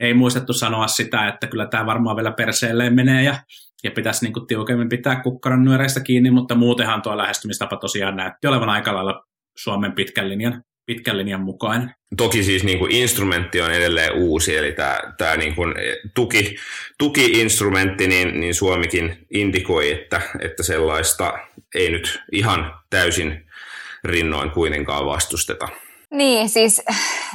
[0.00, 3.34] ei muistettu sanoa sitä, että kyllä tämä varmaan vielä perseelleen menee ja,
[3.84, 8.46] ja pitäisi niin kuin, tiukemmin pitää kukkaron nyöreistä kiinni, mutta muutenhan tuo lähestymistapa tosiaan näytti
[8.46, 9.24] olevan aika lailla
[9.58, 11.94] Suomen pitkän linjan pitkän linjan mukainen.
[12.16, 15.74] Toki siis niin kuin instrumentti on edelleen uusi, eli tämä, tämä niin kuin
[16.14, 16.56] tuki,
[16.98, 21.38] tuki-instrumentti, niin, niin Suomikin indikoi, että, että sellaista
[21.74, 23.46] ei nyt ihan täysin
[24.04, 25.68] rinnoin kuitenkaan vastusteta.
[26.10, 26.82] Niin, siis,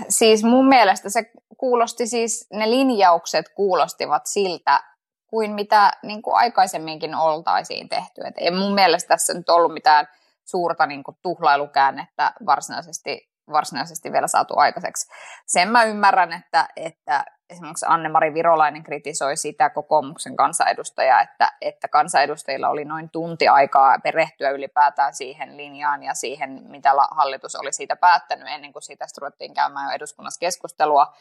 [0.10, 4.80] siis mun mielestä se kuulosti siis, ne linjaukset kuulostivat siltä,
[5.28, 8.22] kuin mitä niin kuin aikaisemminkin oltaisiin tehty.
[8.28, 10.08] Et ei mun mielestä tässä nyt ollut mitään
[10.46, 15.12] suurta niin kuin tuhlailukäännettä varsinaisesti varsinaisesti vielä saatu aikaiseksi.
[15.46, 22.70] Sen mä ymmärrän, että, että esimerkiksi Anne-Mari Virolainen kritisoi sitä kokoomuksen kansanedustajaa, että, että kansanedustajilla
[22.70, 28.48] oli noin tunti aikaa perehtyä ylipäätään siihen linjaan ja siihen, mitä hallitus oli siitä päättänyt
[28.48, 31.14] ennen kuin siitä ruvettiin käymään jo eduskunnassa keskustelua.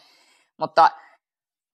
[0.57, 0.91] Mutta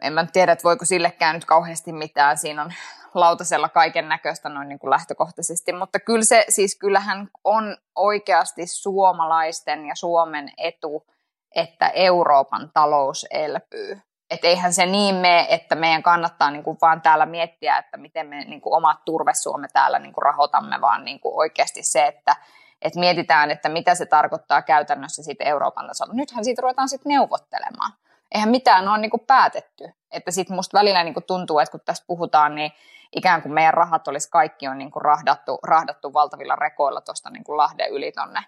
[0.02, 2.38] en mä tiedä, että voiko sillekään nyt kauheasti mitään.
[2.38, 2.72] Siinä on
[3.14, 9.86] lautasella kaiken näköistä noin niin kuin lähtökohtaisesti, mutta kyllä se, siis kyllähän on oikeasti suomalaisten
[9.86, 11.06] ja Suomen etu,
[11.54, 14.00] että Euroopan talous elpyy.
[14.30, 18.26] Et eihän se niin mene, että meidän kannattaa niin kuin vaan täällä miettiä, että miten
[18.26, 22.36] me niin kuin omat turvesuomme täällä niin kuin rahoitamme, vaan niin kuin oikeasti se, että
[22.82, 26.14] et mietitään, että mitä se tarkoittaa käytännössä sitten Euroopan tasolla.
[26.14, 27.92] Nythän siitä ruvetaan sitten neuvottelemaan
[28.34, 29.84] eihän mitään ole niin kuin päätetty.
[30.12, 32.72] Että sitten musta välillä niin kuin tuntuu, että kun tässä puhutaan, niin
[33.16, 37.44] ikään kuin meidän rahat olisi kaikki on niin kuin rahdattu, rahdattu valtavilla rekoilla tuosta niin
[37.48, 38.40] Lahden yli tonne,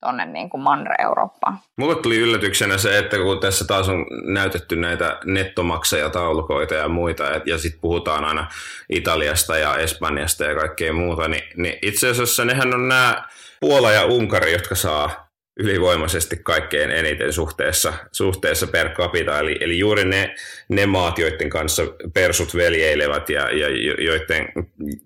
[0.00, 1.58] tonne niin kuin Manre-Eurooppaan.
[1.76, 7.58] Mulle tuli yllätyksenä se, että kun tässä taas on näytetty näitä nettomaksajataulukoita ja muita, ja
[7.58, 8.48] sitten puhutaan aina
[8.88, 13.24] Italiasta ja Espanjasta ja kaikkea muuta, niin, niin itse asiassa nehän on nämä
[13.60, 15.23] Puola ja Unkari, jotka saa
[15.56, 20.34] ylivoimaisesti kaikkein eniten suhteessa, suhteessa per capita, eli, eli juuri ne,
[20.68, 21.82] ne maat, joiden kanssa
[22.14, 23.68] persut veljeilevät ja, ja
[24.04, 24.48] joiden,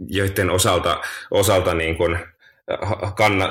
[0.09, 2.19] joiden osalta, osalta niin kuin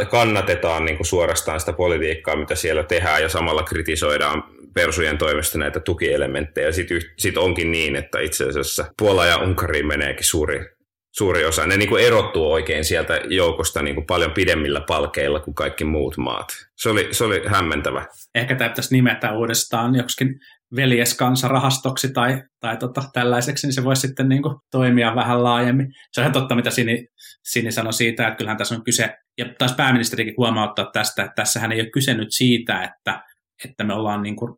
[0.10, 5.80] kannatetaan niin kuin suorastaan sitä politiikkaa, mitä siellä tehdään, ja samalla kritisoidaan persujen toimesta näitä
[5.80, 6.72] tukielementtejä.
[6.72, 10.77] Sitten sit onkin niin, että itse asiassa Puola ja Unkari meneekin suuri
[11.18, 11.68] suuri osa.
[11.68, 16.18] Ne niin kuin erottuu oikein sieltä joukosta niin kuin paljon pidemmillä palkeilla kuin kaikki muut
[16.18, 16.48] maat.
[16.76, 18.06] Se oli, se oli hämmentävä.
[18.36, 20.40] Ehkä tämä pitäisi nimetä uudestaan joksikin
[20.76, 25.88] veljeskansarahastoksi tai, tai tota, tällaiseksi, niin se voisi sitten niin kuin toimia vähän laajemmin.
[26.12, 27.08] Se on ihan totta, mitä Sini,
[27.44, 31.72] Sini sanoi siitä, että kyllähän tässä on kyse, ja taas pääministerikin huomauttaa tästä, että tässähän
[31.72, 33.24] ei ole kyse nyt siitä, että,
[33.66, 34.56] että me ollaan niin kuin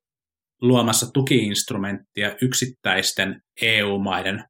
[0.62, 4.44] luomassa tukiinstrumenttia yksittäisten EU-maiden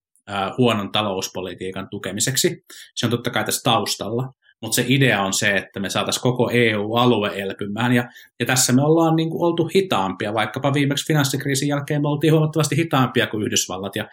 [0.57, 2.63] huonon talouspolitiikan tukemiseksi.
[2.95, 6.49] Se on totta kai tässä taustalla, mutta se idea on se, että me saataisiin koko
[6.53, 12.01] EU-alue elpymään, ja, ja tässä me ollaan niin kuin oltu hitaampia, vaikkapa viimeksi finanssikriisin jälkeen
[12.01, 14.07] me oltiin huomattavasti hitaampia kuin Yhdysvallat, ja,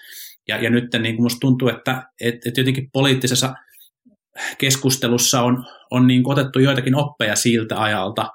[0.49, 3.55] ja, ja nyt niin kuin musta tuntuu, että et, et jotenkin poliittisessa
[4.59, 8.29] keskustelussa on, on niin kuin otettu joitakin oppeja siltä ajalta,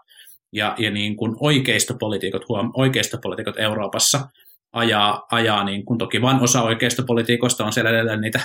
[0.53, 4.19] ja, ja niin kuin oikeistopolitiikot, huom, oikeistopolitiikot Euroopassa
[4.73, 8.39] ajaa, ajaa niin kuin, toki vain osa oikeistopolitiikoista on siellä edelleen niitä,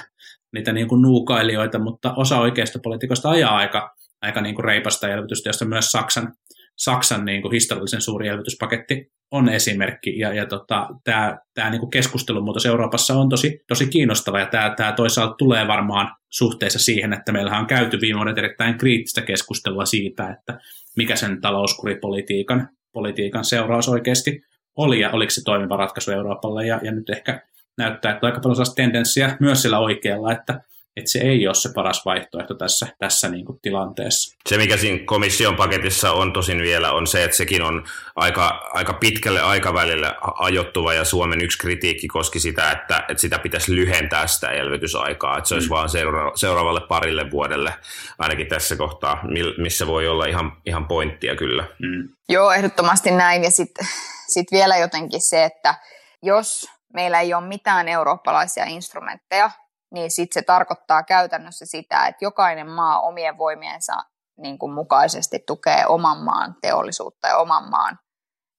[0.52, 5.64] niitä niin kuin nuukailijoita, mutta osa oikeistopolitiikoista ajaa aika, aika niin kuin reipasta elvytystä, josta
[5.64, 6.32] myös Saksan,
[6.76, 10.18] Saksan niin kuin historiallisen suuri elvytyspaketti on esimerkki.
[10.18, 14.92] Ja, ja tota, tämä, tämä niin keskustelumuutos Euroopassa on tosi, tosi kiinnostava, ja tämä, tämä
[14.92, 20.30] toisaalta tulee varmaan suhteessa siihen, että meillähän on käyty viime vuodet erittäin kriittistä keskustelua siitä,
[20.30, 20.58] että
[20.96, 24.42] mikä sen talouskuripolitiikan politiikan seuraus oikeasti
[24.76, 27.42] oli, ja oliko se toimiva ratkaisu Euroopalle, ja, ja nyt ehkä
[27.78, 30.60] näyttää, että aika paljon tendenssiä myös sillä oikealla, että
[30.96, 34.36] että se ei ole se paras vaihtoehto tässä, tässä niin kuin tilanteessa.
[34.48, 37.84] Se, mikä siinä komission paketissa on tosin vielä, on se, että sekin on
[38.16, 43.76] aika, aika pitkälle aikavälille ajottuva, ja Suomen yksi kritiikki koski sitä, että, että sitä pitäisi
[43.76, 45.70] lyhentää sitä elvytysaikaa, että se olisi mm.
[45.70, 47.74] vaan seura- seuraavalle parille vuodelle,
[48.18, 49.24] ainakin tässä kohtaa,
[49.58, 51.64] missä voi olla ihan, ihan pointtia kyllä.
[51.78, 52.08] Mm.
[52.28, 53.86] Joo, ehdottomasti näin, ja sitten
[54.28, 55.74] sit vielä jotenkin se, että
[56.22, 59.50] jos meillä ei ole mitään eurooppalaisia instrumentteja,
[59.90, 63.92] niin sitten se tarkoittaa käytännössä sitä, että jokainen maa omien voimiensa
[64.36, 67.98] niin kuin mukaisesti tukee oman maan teollisuutta ja oman maan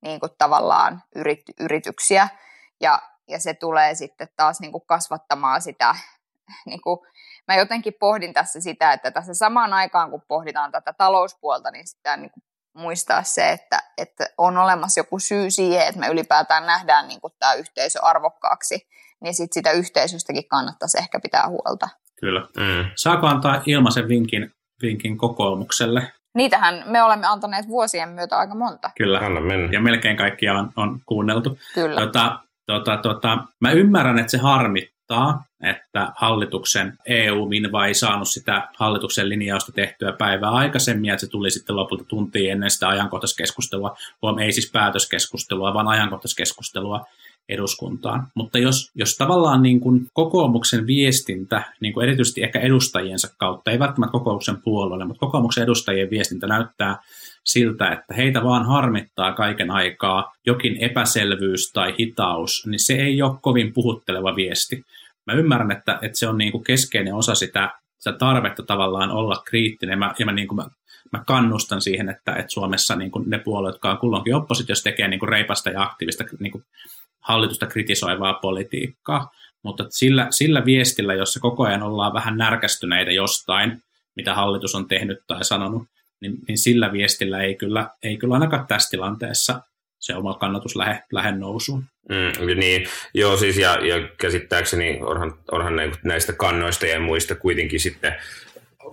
[0.02, 2.30] niin kuin tavallaan yrit, yrityksiä.
[2.82, 5.96] Ja, ja se tulee sitten taas niin kuin kasvattamaan sitä,
[6.66, 7.00] niin kuin,
[7.48, 12.18] mä jotenkin pohdin tässä sitä, että tässä samaan aikaan kun pohditaan tätä talouspuolta, niin sitä
[12.18, 12.44] niin kuin
[12.78, 17.34] muistaa se, että, että on olemassa joku syy siihen, että me ylipäätään nähdään niin kuin
[17.40, 18.88] tämä yhteisö arvokkaaksi
[19.22, 21.90] niin sit sitä yhteisöstäkin kannattaisi ehkä pitää huolta.
[22.20, 22.42] Kyllä.
[22.42, 22.86] Mm.
[22.96, 26.12] Saako antaa ilmaisen vinkin, vinkin kokoomukselle?
[26.36, 28.92] Niitähän me olemme antaneet vuosien myötä aika monta.
[28.98, 29.70] Kyllä, Anna mennä.
[29.72, 31.60] ja melkein kaikkia on, on kuunneltu.
[31.74, 32.02] Kyllä.
[32.02, 34.97] Tota, tota, tota, mä ymmärrän, että se harmittaa,
[35.64, 41.76] että hallituksen EU-minva ei saanut sitä hallituksen linjausta tehtyä päivää aikaisemmin, että se tuli sitten
[41.76, 47.06] lopulta tuntia ennen sitä ajankohtaiskeskustelua, huom, ei siis päätöskeskustelua, vaan ajankohtaiskeskustelua
[47.50, 48.28] eduskuntaan.
[48.36, 53.80] Mutta jos, jos tavallaan niin kuin kokoomuksen viestintä, niin kuin erityisesti ehkä edustajiensa kautta, ei
[53.80, 56.98] välttämättä kokoomuksen puolueelle, mutta kokoomuksen edustajien viestintä näyttää
[57.48, 63.38] siltä, että heitä vaan harmittaa kaiken aikaa jokin epäselvyys tai hitaus, niin se ei ole
[63.42, 64.86] kovin puhutteleva viesti.
[65.28, 69.42] Mä ymmärrän, että, että se on niin kuin keskeinen osa sitä, sitä tarvetta tavallaan olla
[69.46, 70.66] kriittinen, mä, ja mä, niin kuin mä,
[71.12, 75.08] mä kannustan siihen, että, että Suomessa niin kuin ne puolueet, jotka on kulloinkin oppositiossa, tekee
[75.08, 76.64] niin kuin reipasta ja aktiivista niin kuin
[77.20, 79.32] hallitusta kritisoivaa politiikkaa,
[79.64, 83.82] mutta sillä, sillä viestillä, jossa koko ajan ollaan vähän närkästyneitä jostain,
[84.16, 85.84] mitä hallitus on tehnyt tai sanonut,
[86.22, 89.62] niin, niin sillä viestillä ei kyllä, ei kyllä ainakaan tässä tilanteessa
[90.00, 91.84] se oma kannatus lähde, lähde nousuun.
[92.10, 98.16] Mm, niin, joo siis ja, ja käsittääkseni onhan, onhan näistä kannoista ja muista kuitenkin sitten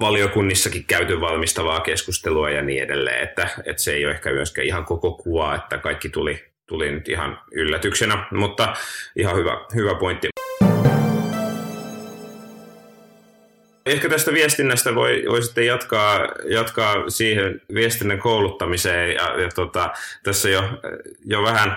[0.01, 4.85] valiokunnissakin käyty valmistavaa keskustelua ja niin edelleen, että, että se ei ole ehkä myöskään ihan
[4.85, 8.75] koko kuva, että kaikki tuli tuli nyt ihan yllätyksenä, mutta
[9.17, 10.29] ihan hyvä, hyvä pointti.
[13.87, 19.15] Ehkä tästä viestinnästä voi, voi sitten jatkaa, jatkaa siihen viestinnän kouluttamiseen.
[19.15, 19.93] Ja, ja tota,
[20.23, 20.63] tässä jo,
[21.25, 21.77] jo vähän,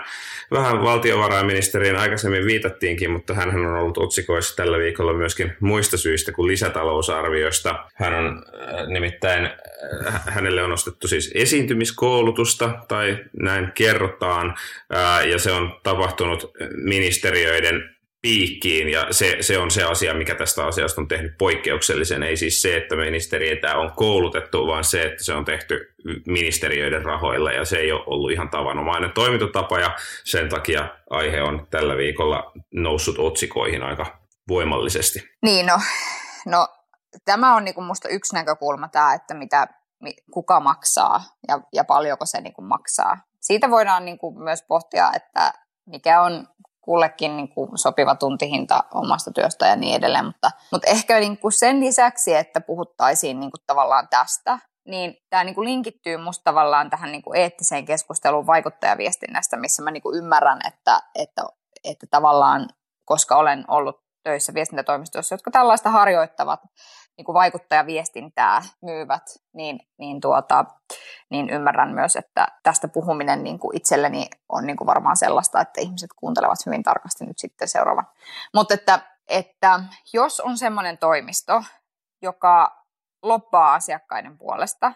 [0.52, 6.48] vähän valtiovarainministeriin aikaisemmin viitattiinkin, mutta hän on ollut otsikoissa tällä viikolla myöskin muista syistä kuin
[6.48, 7.86] lisätalousarviosta.
[7.94, 9.50] Hän on äh, nimittäin,
[10.08, 14.56] äh, hänelle on ostettu siis esiintymiskoulutusta, tai näin kerrotaan,
[14.96, 20.66] äh, ja se on tapahtunut ministeriöiden piikkiin ja se, se on se asia, mikä tästä
[20.66, 22.24] asiasta on tehnyt poikkeuksellisen.
[22.24, 25.94] Ei siis se, että ministeriöitä on koulutettu, vaan se, että se on tehty
[26.28, 31.68] ministeriöiden rahoilla ja se ei ole ollut ihan tavanomainen toimintatapa ja sen takia aihe on
[31.70, 35.20] tällä viikolla noussut otsikoihin aika voimallisesti.
[35.42, 35.80] Niin, no,
[36.46, 36.68] no
[37.26, 39.68] tämä on niinku musta yksi näkökulma tämä, että mitä,
[40.34, 43.18] kuka maksaa ja, ja paljonko se niinku maksaa.
[43.40, 45.54] Siitä voidaan niinku myös pohtia, että
[45.86, 46.48] mikä on
[46.88, 50.26] kullekin niin kuin sopiva tuntihinta omasta työstä ja niin edelleen.
[50.26, 55.44] Mutta, mutta ehkä niin kuin sen lisäksi, että puhuttaisiin niin kuin tavallaan tästä, niin tämä
[55.44, 60.18] niin kuin linkittyy musta tavallaan tähän niin kuin eettiseen keskusteluun vaikuttajaviestinnästä, missä mä niin kuin
[60.18, 61.44] ymmärrän, että, että,
[61.84, 62.70] että tavallaan,
[63.06, 66.60] koska olen ollut töissä viestintätoimistoissa, jotka tällaista harjoittavat,
[67.18, 70.66] niin vaikuttajaviestintää myyvät, niin, niin, tuota,
[71.30, 75.82] niin ymmärrän myös, että tästä puhuminen niin kuin itselleni on niin kuin varmaan sellaista, että
[75.82, 78.08] ihmiset kuuntelevat hyvin tarkasti nyt sitten seuraavan.
[78.54, 79.80] Mutta että, että
[80.14, 81.64] jos on semmoinen toimisto,
[82.22, 82.86] joka
[83.24, 84.94] loppaa asiakkaiden puolesta,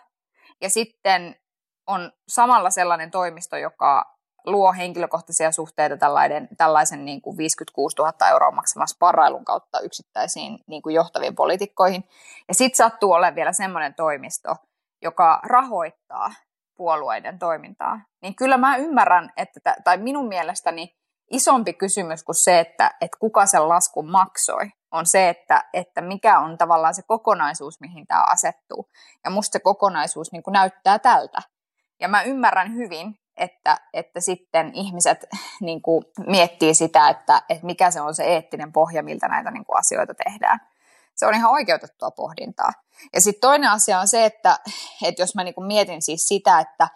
[0.61, 1.35] ja sitten
[1.87, 8.51] on samalla sellainen toimisto, joka luo henkilökohtaisia suhteita tällainen, tällaisen niin kuin 56 000 euroa
[8.51, 12.03] maksamassa parailun kautta yksittäisiin niin kuin johtaviin poliitikkoihin.
[12.47, 14.55] Ja sitten sattuu olemaan vielä semmoinen toimisto,
[15.01, 16.33] joka rahoittaa
[16.77, 18.01] puolueiden toimintaa.
[18.21, 20.95] Niin kyllä mä ymmärrän, että, tai minun mielestäni
[21.31, 26.39] isompi kysymys kuin se, että, että kuka sen laskun maksoi, on se, että, että mikä
[26.39, 28.89] on tavallaan se kokonaisuus, mihin tämä asettuu.
[29.25, 31.41] Ja musta se kokonaisuus niin kuin näyttää tältä.
[31.99, 35.25] Ja mä ymmärrän hyvin, että, että sitten ihmiset
[35.61, 39.65] niin kuin miettii sitä, että, että mikä se on se eettinen pohja, miltä näitä niin
[39.65, 40.59] kuin asioita tehdään.
[41.15, 42.71] Se on ihan oikeutettua pohdintaa.
[43.13, 44.59] Ja sitten toinen asia on se, että,
[45.03, 46.87] että jos mä niin kuin mietin siis sitä, että,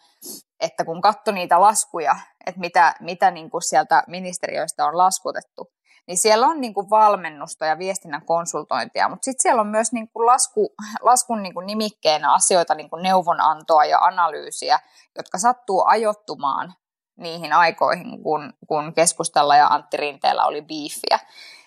[0.60, 5.72] että kun katso niitä laskuja, että mitä, mitä niin kuin sieltä ministeriöistä on laskutettu,
[6.08, 10.10] niin siellä on niin kuin valmennusta ja viestinnän konsultointia, mutta sitten siellä on myös niin
[10.10, 14.80] kuin lasku, laskun niin kuin nimikkeenä asioita, niin kuin neuvonantoa ja analyysiä,
[15.18, 16.74] jotka sattuu ajottumaan
[17.18, 21.20] niihin aikoihin, kun, kun keskustella ja Antti Rinteellä oli biifiä.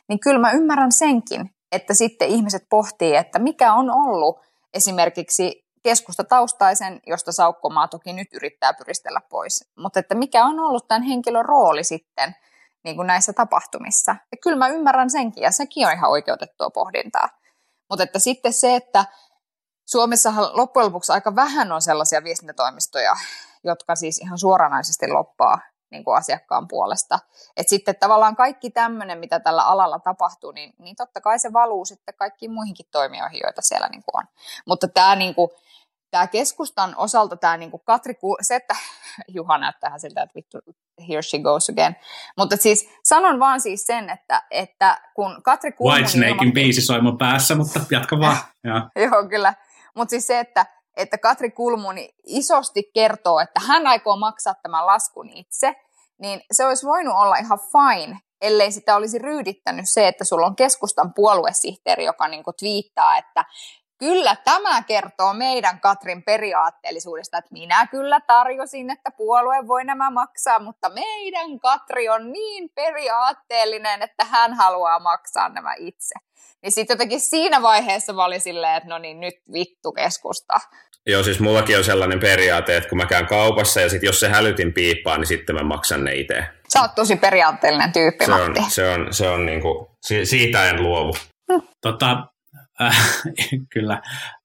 [0.08, 4.40] Niin kyllä mä ymmärrän senkin, että sitten ihmiset pohtii, että mikä on ollut
[4.74, 11.02] esimerkiksi keskustataustaisen, josta Saukkomaa toki nyt yrittää pyristellä pois, mutta että mikä on ollut tämän
[11.02, 12.34] henkilön rooli sitten–
[12.88, 14.16] niin kuin näissä tapahtumissa.
[14.32, 17.28] Ja kyllä mä ymmärrän senkin, ja sekin on ihan oikeutettua pohdintaa.
[17.90, 19.04] Mutta että sitten se, että
[19.86, 23.16] Suomessahan loppujen lopuksi aika vähän on sellaisia viestintätoimistoja,
[23.64, 25.58] jotka siis ihan suoranaisesti loppaa
[25.90, 27.18] niin kuin asiakkaan puolesta.
[27.56, 31.84] Et sitten tavallaan kaikki tämmöinen, mitä tällä alalla tapahtuu, niin, niin totta kai se valuu
[31.84, 34.28] sitten kaikkiin muihinkin toimijoihin, joita siellä niin kuin on.
[34.66, 35.50] Mutta tämä niin kuin,
[36.10, 38.76] tämä keskustan osalta tämä niin kuin Katri, se, että
[39.34, 40.58] Juha näyttää siltä, että vittu,
[41.08, 41.96] here she goes again.
[42.36, 45.96] Mutta siis sanon vaan siis sen, että, että kun Katri Kulmuni...
[45.96, 46.52] Whitesnakein ilmoitti...
[46.52, 48.36] biisi soi mun päässä, mutta jatka vaan.
[49.04, 49.54] Joo, kyllä.
[49.94, 50.66] Mutta siis se, että,
[50.96, 55.74] että Katri Kulmuni isosti kertoo, että hän aikoo maksaa tämän laskun itse,
[56.20, 60.56] niin se olisi voinut olla ihan fine, ellei sitä olisi ryydittänyt se, että sulla on
[60.56, 63.44] keskustan puoluesihteeri, joka niin twiittaa, että
[63.98, 70.58] Kyllä tämä kertoo meidän Katrin periaatteellisuudesta, että minä kyllä tarjosin, että puolue voi nämä maksaa,
[70.58, 76.14] mutta meidän Katri on niin periaatteellinen, että hän haluaa maksaa nämä itse.
[76.62, 80.54] Niin sitten jotenkin siinä vaiheessa mä olin silleen, että no niin, nyt vittu keskusta.
[81.06, 84.28] Joo, siis mullakin on sellainen periaate, että kun mä käyn kaupassa ja sitten jos se
[84.28, 86.44] hälytin piippaa, niin sitten mä maksan ne itse.
[86.72, 88.60] Sä oot tosi periaatteellinen tyyppi, se Matti.
[88.60, 89.90] On, se on, se on niinku,
[90.24, 91.12] siitä en luovu.
[91.80, 92.26] Tota,
[92.82, 93.22] Äh,
[93.72, 94.02] kyllä.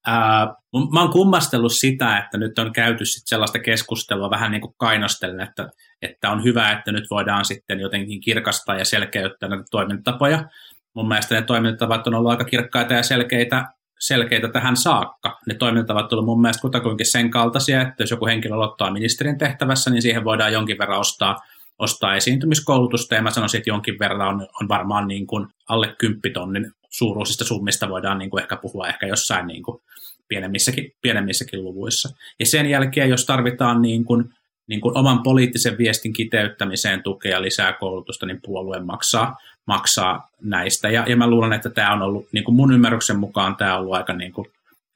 [0.07, 0.47] Äh,
[0.93, 5.47] mä oon kummastellut sitä, että nyt on käyty sit sellaista keskustelua vähän niin kuin kainostellen,
[5.47, 5.69] että,
[6.01, 10.49] että on hyvä, että nyt voidaan sitten jotenkin kirkastaa ja selkeyttää näitä toimintatapoja.
[10.95, 13.65] Mun mielestä ne toimintatavat on ollut aika kirkkaita ja selkeitä,
[13.99, 15.39] selkeitä tähän saakka.
[15.47, 19.89] Ne toimintatavat ovat mun mielestä kutakuinkin sen kaltaisia, että jos joku henkilö aloittaa ministerin tehtävässä,
[19.89, 21.39] niin siihen voidaan jonkin verran ostaa
[21.79, 26.71] ostaa esiintymiskoulutusta, ja mä sanoisin, että jonkin verran on, on varmaan niin kuin alle kymppitonnin
[26.93, 29.81] suuruisista summista voidaan niin kuin ehkä puhua ehkä jossain niin kuin
[30.27, 32.09] pienemmissäkin, pienemmissäkin luvuissa.
[32.39, 34.33] Ja sen jälkeen, jos tarvitaan niin kuin,
[34.67, 40.89] niin kuin oman poliittisen viestin kiteyttämiseen tukea lisää koulutusta, niin puolue maksaa, maksaa näistä.
[40.89, 43.79] Ja, ja mä luulen, että tämä on ollut, niin kuin mun ymmärryksen mukaan, tämä on
[43.79, 44.47] ollut aika niin kuin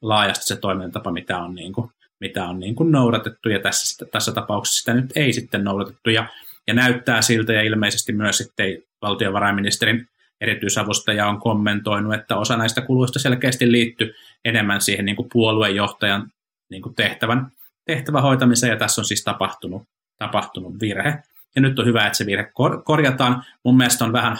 [0.02, 4.32] laajasti se toimintatapa, mitä on, niin kuin, mitä on niin kuin noudatettu, ja tässä, tässä
[4.32, 6.10] tapauksessa sitä nyt ei sitten noudatettu.
[6.10, 6.26] Ja,
[6.66, 10.08] ja näyttää siltä, ja ilmeisesti myös sitten valtiovarainministerin
[10.40, 16.30] erityisavustaja on kommentoinut, että osa näistä kuluista selkeästi liittyy enemmän siihen niin kuin puoluejohtajan
[16.70, 17.52] niin kuin tehtävän,
[17.84, 19.82] tehtävän hoitamiseen, ja tässä on siis tapahtunut,
[20.18, 21.22] tapahtunut virhe.
[21.56, 23.44] Ja nyt on hyvä, että se virhe kor- korjataan.
[23.64, 24.36] Mun mielestä on vähän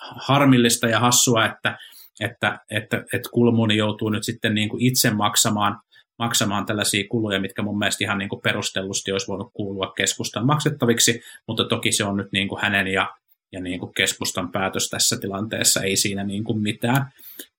[0.00, 1.78] harmillista ja hassua, että,
[2.20, 5.80] että, että, että Kulmuni joutuu nyt sitten niin kuin itse maksamaan,
[6.18, 11.20] maksamaan tällaisia kuluja, mitkä mun mielestä ihan niin kuin perustellusti olisi voinut kuulua keskustan maksettaviksi,
[11.46, 13.14] mutta toki se on nyt niin kuin hänen ja
[13.52, 17.06] ja niin kuin keskustan päätös tässä tilanteessa, ei siinä niin kuin mitään.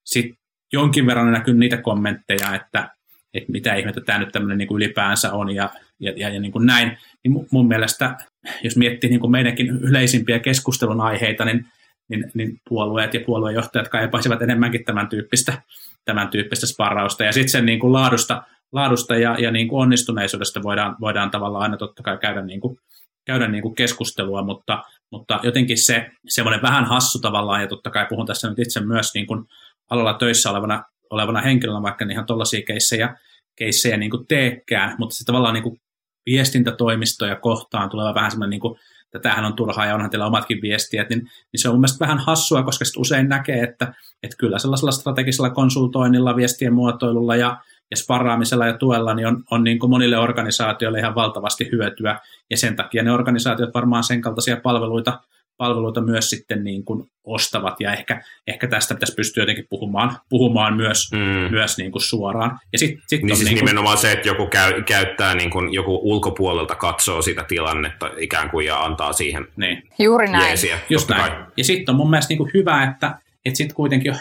[0.06, 0.38] Sitten
[0.74, 2.90] jonkin verran näkyy niitä kommentteja, että,
[3.34, 6.52] että mitä ihmettä tämä nyt tämmöinen niin kuin ylipäänsä on ja, ja, ja, ja niin
[6.52, 6.98] kuin näin.
[7.24, 8.18] Niin mun mielestä,
[8.64, 11.66] jos miettii niin kuin meidänkin yleisimpiä keskustelun aiheita, niin,
[12.10, 15.62] niin, niin puolueet ja puoluejohtajat kaipaisivat enemmänkin tämän tyyppistä,
[16.06, 17.24] tämän tyyppistä sparrausta.
[17.24, 21.64] Ja sitten sen niin kuin laadusta, laadusta ja, ja niin kuin onnistuneisuudesta voidaan, voidaan tavallaan
[21.64, 22.78] aina totta kai käydä niin kuin
[23.26, 28.06] käydä niin kuin keskustelua, mutta, mutta jotenkin se semmoinen vähän hassu tavallaan, ja totta kai
[28.10, 29.46] puhun tässä nyt itse myös niin kuin
[29.90, 33.16] alalla töissä olevana, olevana henkilönä, vaikka ihan tuollaisia keissejä,
[33.56, 35.82] keissejä niin kuin teekään, mutta se tavallaan niin kuin
[36.26, 40.62] viestintätoimistoja kohtaan tulee vähän semmoinen, niin kuin, että tämähän on turhaa ja onhan teillä omatkin
[40.62, 43.94] viestiä, niin, niin se on mun mielestä vähän hassua, koska usein näkee, että,
[44.24, 47.58] että kyllä sellaisella strategisella konsultoinnilla, viestien muotoilulla ja,
[47.92, 52.20] ja sparraamisella ja tuella niin on, on niin kuin monille organisaatioille ihan valtavasti hyötyä,
[52.50, 55.20] ja sen takia ne organisaatiot varmaan sen kaltaisia palveluita,
[55.58, 60.76] palveluita myös sitten niin kuin ostavat, ja ehkä, ehkä tästä pitäisi pystyä jotenkin puhumaan, puhumaan
[60.76, 61.52] myös, mm.
[61.52, 62.60] myös niin kuin suoraan.
[62.74, 65.50] Ja sit, sit niin on siis niin kuin, nimenomaan se, että joku käy, käyttää, niin
[65.50, 69.84] kuin joku ulkopuolelta katsoo sitä tilannetta ikään kuin ja antaa siihen niin.
[70.00, 70.48] Juuri näin.
[70.48, 70.80] jeesiä.
[70.90, 71.22] Just näin.
[71.22, 71.46] kai.
[71.58, 73.16] Ja sitten on mun mielestä niin kuin hyvä, että,
[73.46, 74.16] että sitten kuitenkin,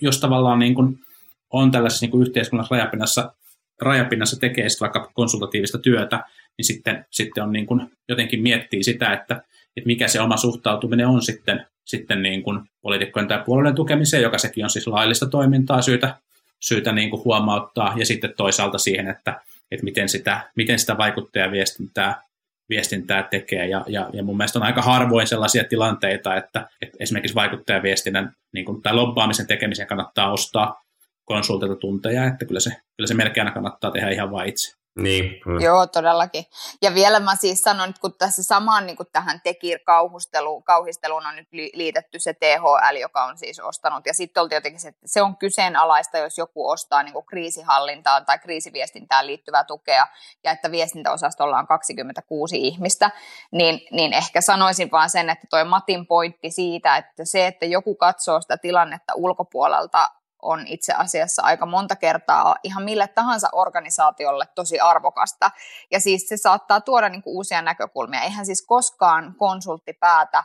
[0.00, 0.98] jos tavallaan niin kuin
[1.52, 3.32] on tällaisessa niin kuin yhteiskunnassa rajapinnassa,
[3.80, 6.24] rajapinnassa tekee vaikka konsultatiivista työtä,
[6.58, 9.34] niin sitten, sitten on niin kuin jotenkin miettii sitä, että,
[9.76, 14.38] että mikä se oma suhtautuminen on sitten, sitten niin kuin poliitikkojen tai puolueiden tukemiseen, joka
[14.38, 16.16] sekin on siis laillista toimintaa syytä,
[16.60, 19.40] syytä niin kuin huomauttaa, ja sitten toisaalta siihen, että,
[19.70, 22.26] että miten, sitä, miten sitä vaikuttajaviestintää
[22.68, 27.34] viestintää tekee, ja, ja, ja mun mielestä on aika harvoin sellaisia tilanteita, että, että esimerkiksi
[27.34, 30.85] vaikuttajaviestinnän niin kuin, tai lobbaamisen tekemiseen kannattaa ostaa
[31.26, 34.76] konsultilta tunteja, että kyllä se, kyllä se melkein aina kannattaa tehdä ihan vain itse.
[34.96, 35.64] Niin, kyllä.
[35.64, 36.44] Joo, todellakin.
[36.82, 41.36] Ja vielä mä siis sanon, että kun tässä samaan niin kuin tähän Tekir-kauhisteluun kauhisteluun on
[41.36, 45.06] nyt li- liitetty se THL, joka on siis ostanut, ja sitten oltiin jotenkin se, että
[45.06, 50.06] se on kyseenalaista, jos joku ostaa niin kuin kriisihallintaan tai kriisiviestintään liittyvää tukea,
[50.44, 53.10] ja että viestintäosastolla on 26 ihmistä,
[53.52, 57.94] niin, niin ehkä sanoisin vaan sen, että toi Matin pointti siitä, että se, että joku
[57.94, 60.08] katsoo sitä tilannetta ulkopuolelta,
[60.42, 65.50] on itse asiassa aika monta kertaa ihan mille tahansa organisaatiolle tosi arvokasta.
[65.90, 68.22] Ja siis se saattaa tuoda niin kuin uusia näkökulmia.
[68.22, 70.44] Eihän siis koskaan konsultti päätä,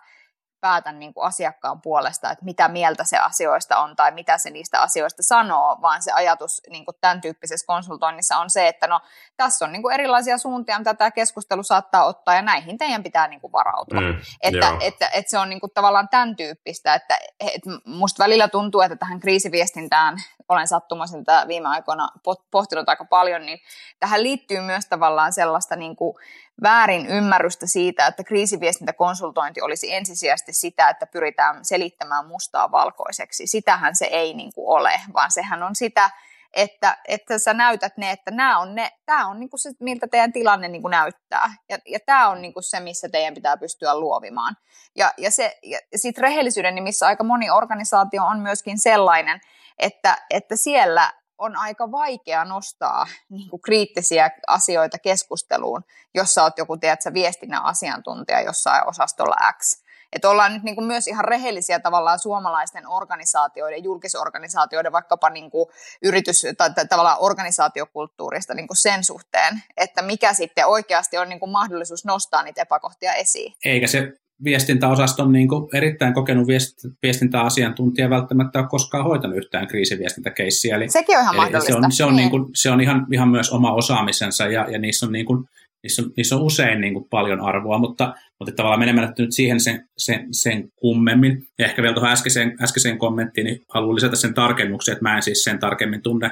[0.62, 4.82] päätä niin kuin asiakkaan puolesta, että mitä mieltä se asioista on tai mitä se niistä
[4.82, 9.00] asioista sanoo, vaan se ajatus niin kuin tämän tyyppisessä konsultoinnissa on se, että no
[9.38, 13.28] tässä on niin kuin erilaisia suuntia, mitä tämä keskustelu saattaa ottaa ja näihin teidän pitää
[13.28, 14.02] niin kuin varautua.
[14.02, 14.78] Mm, että, joo.
[14.82, 18.96] että, että se on niin kuin tavallaan tämän tyyppistä, että, että musta välillä tuntuu, että
[18.96, 20.18] tähän kriisiviestintään
[20.52, 22.10] olen sattumoisin tätä viime aikoina
[22.52, 23.60] pohtinut aika paljon, niin
[24.00, 26.16] tähän liittyy myös tavallaan sellaista niin kuin
[26.64, 33.48] väärin ymmärrystä siitä, että kriisiviestintäkonsultointi olisi ensisijaisesti sitä, että pyritään selittämään mustaa valkoiseksi.
[33.48, 36.10] Sitähän se ei niin kuin ole, vaan sehän on sitä,
[36.54, 40.08] että, että sä näytät ne, että nämä on ne, tämä on niin kuin se, miltä
[40.08, 41.54] teidän tilanne niin kuin näyttää.
[41.70, 44.56] Ja, ja tämä on niin kuin se, missä teidän pitää pystyä luovimaan.
[44.96, 45.30] Ja, ja,
[45.64, 49.42] ja sitten rehellisyyden nimissä aika moni organisaatio on myöskin sellainen,
[49.82, 56.58] että, että siellä on aika vaikea nostaa niin kuin kriittisiä asioita keskusteluun, jos sä oot
[56.58, 59.84] joku tiedätkö, viestinnän asiantuntija jossain osastolla X.
[60.14, 65.70] Että ollaan nyt niin kuin myös ihan rehellisiä tavallaan suomalaisten organisaatioiden, julkisorganisaatioiden, vaikkapa niin kuin
[66.02, 71.52] yritys- tai, tavallaan organisaatiokulttuurista niin kuin sen suhteen, että mikä sitten oikeasti on niin kuin
[71.52, 73.54] mahdollisuus nostaa niitä epäkohtia esiin.
[73.66, 74.14] Eikä se
[74.44, 80.76] viestintäosaston niin kuin erittäin kokenut viest- viestintäasiantuntija välttämättä ole koskaan hoitanut yhtään kriisiviestintäkeissiä.
[80.76, 81.74] Eli, Sekin on ihan eli mahdollista.
[81.74, 82.18] se on, se on, Niin.
[82.18, 85.46] niin kuin, se on ihan, ihan myös oma osaamisensa ja, ja niissä on niin kuin,
[85.84, 89.60] niissä on, niissä on usein niin kuin paljon arvoa, mutta, mutta tavallaan menemättä nyt siihen
[89.60, 91.44] sen, sen, sen kummemmin.
[91.60, 95.24] Ja ehkä vielä tuohon äskeiseen, äskeiseen kommenttiin, niin haluan lisätä sen tarkennuksen, että mä en
[95.24, 96.32] siis sen tarkemmin tunne,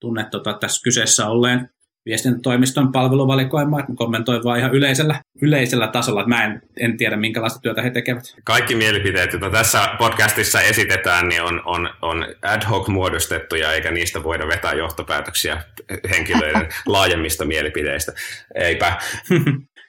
[0.00, 1.70] tunne tota, tässä kyseessä olleen
[2.06, 7.16] viestintätoimiston palveluvalikoimaa, että mä kommentoin vaan ihan yleisellä, yleisellä tasolla, että mä en, en tiedä
[7.16, 8.22] minkälaista työtä he tekevät.
[8.44, 14.22] Kaikki mielipiteet, joita tässä podcastissa esitetään, niin on, on, on ad hoc muodostettuja, eikä niistä
[14.22, 15.62] voida vetää johtopäätöksiä
[16.10, 18.12] henkilöiden laajemmista mielipiteistä.
[18.54, 18.96] Eipä.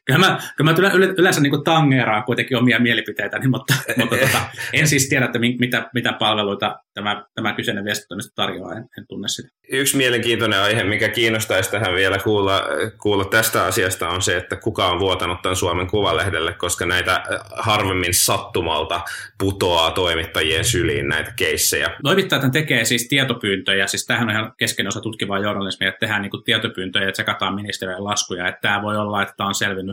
[0.05, 4.41] Kyllä mä, kyllä mä yle- yleensä niin tangeeraan kuitenkin omia mielipiteitäni, mutta, mutta tota,
[4.73, 9.07] en siis tiedä, että mi- mitä, mitä palveluita tämä, tämä kyseinen viestintätoimisto tarjoaa, en, en
[9.07, 9.49] tunne sitä.
[9.71, 12.61] Yksi mielenkiintoinen aihe, mikä kiinnostaisi tähän vielä kuulla,
[13.01, 17.23] kuulla tästä asiasta, on se, että kuka on vuotanut tämän Suomen Kuvalehdelle, koska näitä
[17.57, 19.01] harvemmin sattumalta
[19.37, 21.91] putoaa toimittajien syliin näitä keissejä.
[22.03, 26.43] Toimittajat tekee siis tietopyyntöjä, siis tämähän on ihan keskeinen osa tutkivaa journalismia, että tehdään niin
[26.45, 29.92] tietopyyntöjä ja tsekataan ministeriön laskuja, että tämä voi olla, että tämä on selvinnyt,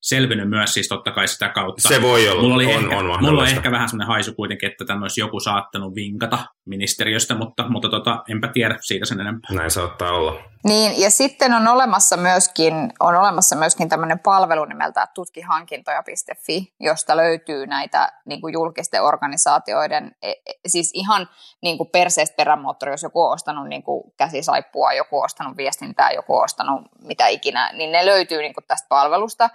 [0.00, 1.88] selvinnyt myös siis totta kai sitä kautta.
[1.88, 3.30] Se voi olla, Mulla oli, on, ehkä, on mahdollista.
[3.30, 7.68] mulla on ehkä vähän semmoinen haisu kuitenkin, että tämän olisi joku saattanut vinkata ministeriöstä, mutta,
[7.68, 9.50] mutta tota, enpä tiedä siitä sen enempää.
[9.56, 10.34] Näin saattaa olla.
[10.64, 17.66] Niin, ja sitten on olemassa myöskin, on olemassa myöskin tämmöinen palvelu nimeltä tutkihankintoja.fi, josta löytyy
[17.66, 21.28] näitä niin kuin julkisten organisaatioiden, e- e- siis ihan
[21.62, 26.12] niin kuin perseestä perämoottori, jos joku on ostanut niin kuin käsisaippua, joku on ostanut viestintää,
[26.12, 29.50] joku on ostanut mitä ikinä, niin ne löytyy niin kuin tästä palvelusta.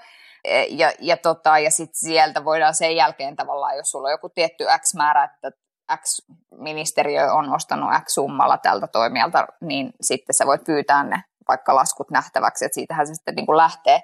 [0.45, 4.29] E- Ja, ja, tota, ja sitten sieltä voidaan sen jälkeen tavallaan, jos sulla on joku
[4.29, 5.51] tietty X määrä, että
[5.97, 12.65] X-ministeriö on ostanut X-summalla tältä toimijalta, niin sitten sä voit pyytää ne vaikka laskut nähtäväksi,
[12.65, 14.03] että siitähän se sitten niin kuin lähtee.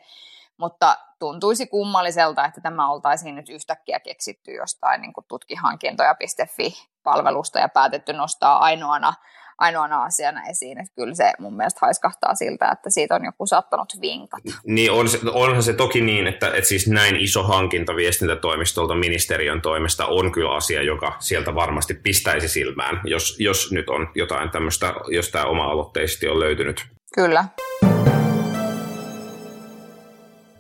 [0.58, 8.60] Mutta tuntuisi kummalliselta, että tämä oltaisiin nyt yhtäkkiä keksitty jostain niin tutkihankintoja.fi-palvelusta ja päätetty nostaa
[8.60, 9.14] ainoana,
[9.62, 10.78] ainoana asiana esiin.
[10.80, 14.44] Että kyllä se mun mielestä haiskahtaa siltä, että siitä on joku saattanut vinkata.
[14.66, 20.06] Niin on, onhan se toki niin, että, että siis näin iso hankinta viestintätoimistolta ministeriön toimesta
[20.06, 25.30] on kyllä asia, joka sieltä varmasti pistäisi silmään, jos, jos nyt on jotain tämmöistä, jos
[25.30, 26.86] tämä oma-aloitteisesti on löytynyt.
[27.16, 27.46] Kyllä.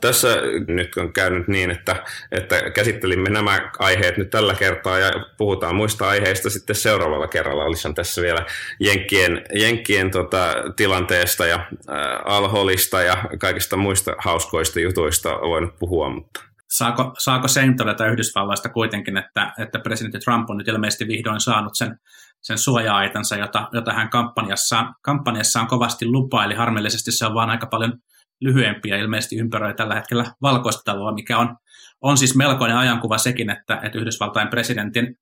[0.01, 0.27] Tässä
[0.67, 1.95] nyt on käynyt niin, että,
[2.31, 7.63] että käsittelimme nämä aiheet nyt tällä kertaa ja puhutaan muista aiheista sitten seuraavalla kerralla.
[7.63, 8.45] Olisin tässä vielä
[8.79, 16.51] Jenkkien, Jenkkien tota, tilanteesta ja ää, alholista ja kaikista muista hauskoista jutuista voinut puhua, mutta
[16.71, 21.75] Saako, saako sen todeta Yhdysvalloista kuitenkin, että, että presidentti Trump on nyt ilmeisesti vihdoin saanut
[21.75, 21.99] sen,
[22.41, 26.55] sen suoja-aitansa, jota, jota hän kampanjassaan, kampanjassaan kovasti lupaili.
[26.55, 27.93] Harmillisesti se on vaan aika paljon
[28.41, 31.57] lyhyempi ja ilmeisesti ympäröi tällä hetkellä valkoista taloa, mikä on,
[32.01, 35.15] on siis melkoinen ajankuva sekin, että, että Yhdysvaltain presidentin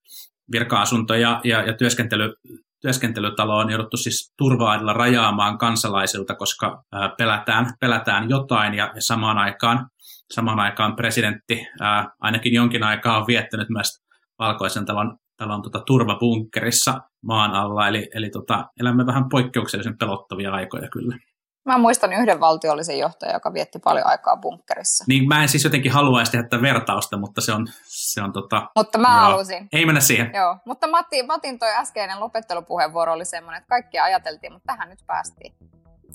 [0.51, 2.33] virka-asunto ja, ja, ja työskentely,
[2.81, 9.37] työskentelytalo on jouduttu siis turvaadilla rajaamaan kansalaisilta, koska ää, pelätään, pelätään jotain ja, ja samaan
[9.37, 9.89] aikaan,
[10.33, 14.01] samaan aikaan presidentti ää, ainakin jonkin aikaa on viettänyt myös
[14.39, 20.89] valkoisen talon, talon tota, turvabunkkerissa maan alla, eli, eli tota, elämme vähän poikkeuksellisen pelottavia aikoja
[20.89, 21.17] kyllä.
[21.65, 25.05] Mä muistan yhden valtiollisen johtajan, joka vietti paljon aikaa bunkkerissa.
[25.07, 28.69] Niin mä en siis jotenkin haluaisi tehdä tätä vertausta, mutta se on, se on tota...
[28.75, 29.17] Mutta mä joo.
[29.17, 29.67] halusin.
[29.73, 30.31] Ei mennä siihen.
[30.33, 34.99] Joo, mutta Matti, Matin toi äskeinen lopettelupuheenvuoro oli semmoinen, että kaikkia ajateltiin, mutta tähän nyt
[35.07, 35.55] päästiin.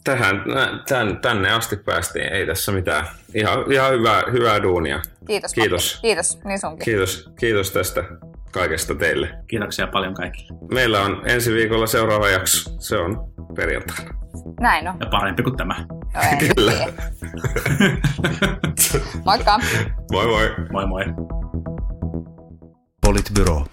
[0.04, 0.44] Tähän,
[0.88, 3.06] tän, tänne asti päästiin, ei tässä mitään.
[3.34, 5.02] Ihan, ihan hyvää, hyvää duunia.
[5.26, 5.54] Kiitos.
[5.54, 5.94] Kiitos.
[5.94, 6.00] Matti.
[6.02, 6.84] Kiitos, niin sunkin.
[6.84, 8.04] Kiitos, kiitos tästä
[8.54, 9.30] kaikesta teille.
[9.46, 10.58] Kiitoksia paljon kaikille.
[10.74, 12.70] Meillä on ensi viikolla seuraava jakso.
[12.78, 14.10] Se on perjantaina.
[14.60, 14.96] Näin on.
[15.00, 15.86] Ja parempi kuin tämä.
[16.14, 16.20] No,
[16.54, 16.72] Kyllä.
[19.24, 19.60] Moikka.
[20.12, 20.54] Moi moi.
[20.72, 21.04] Moi moi.
[23.00, 23.66] Politbyro.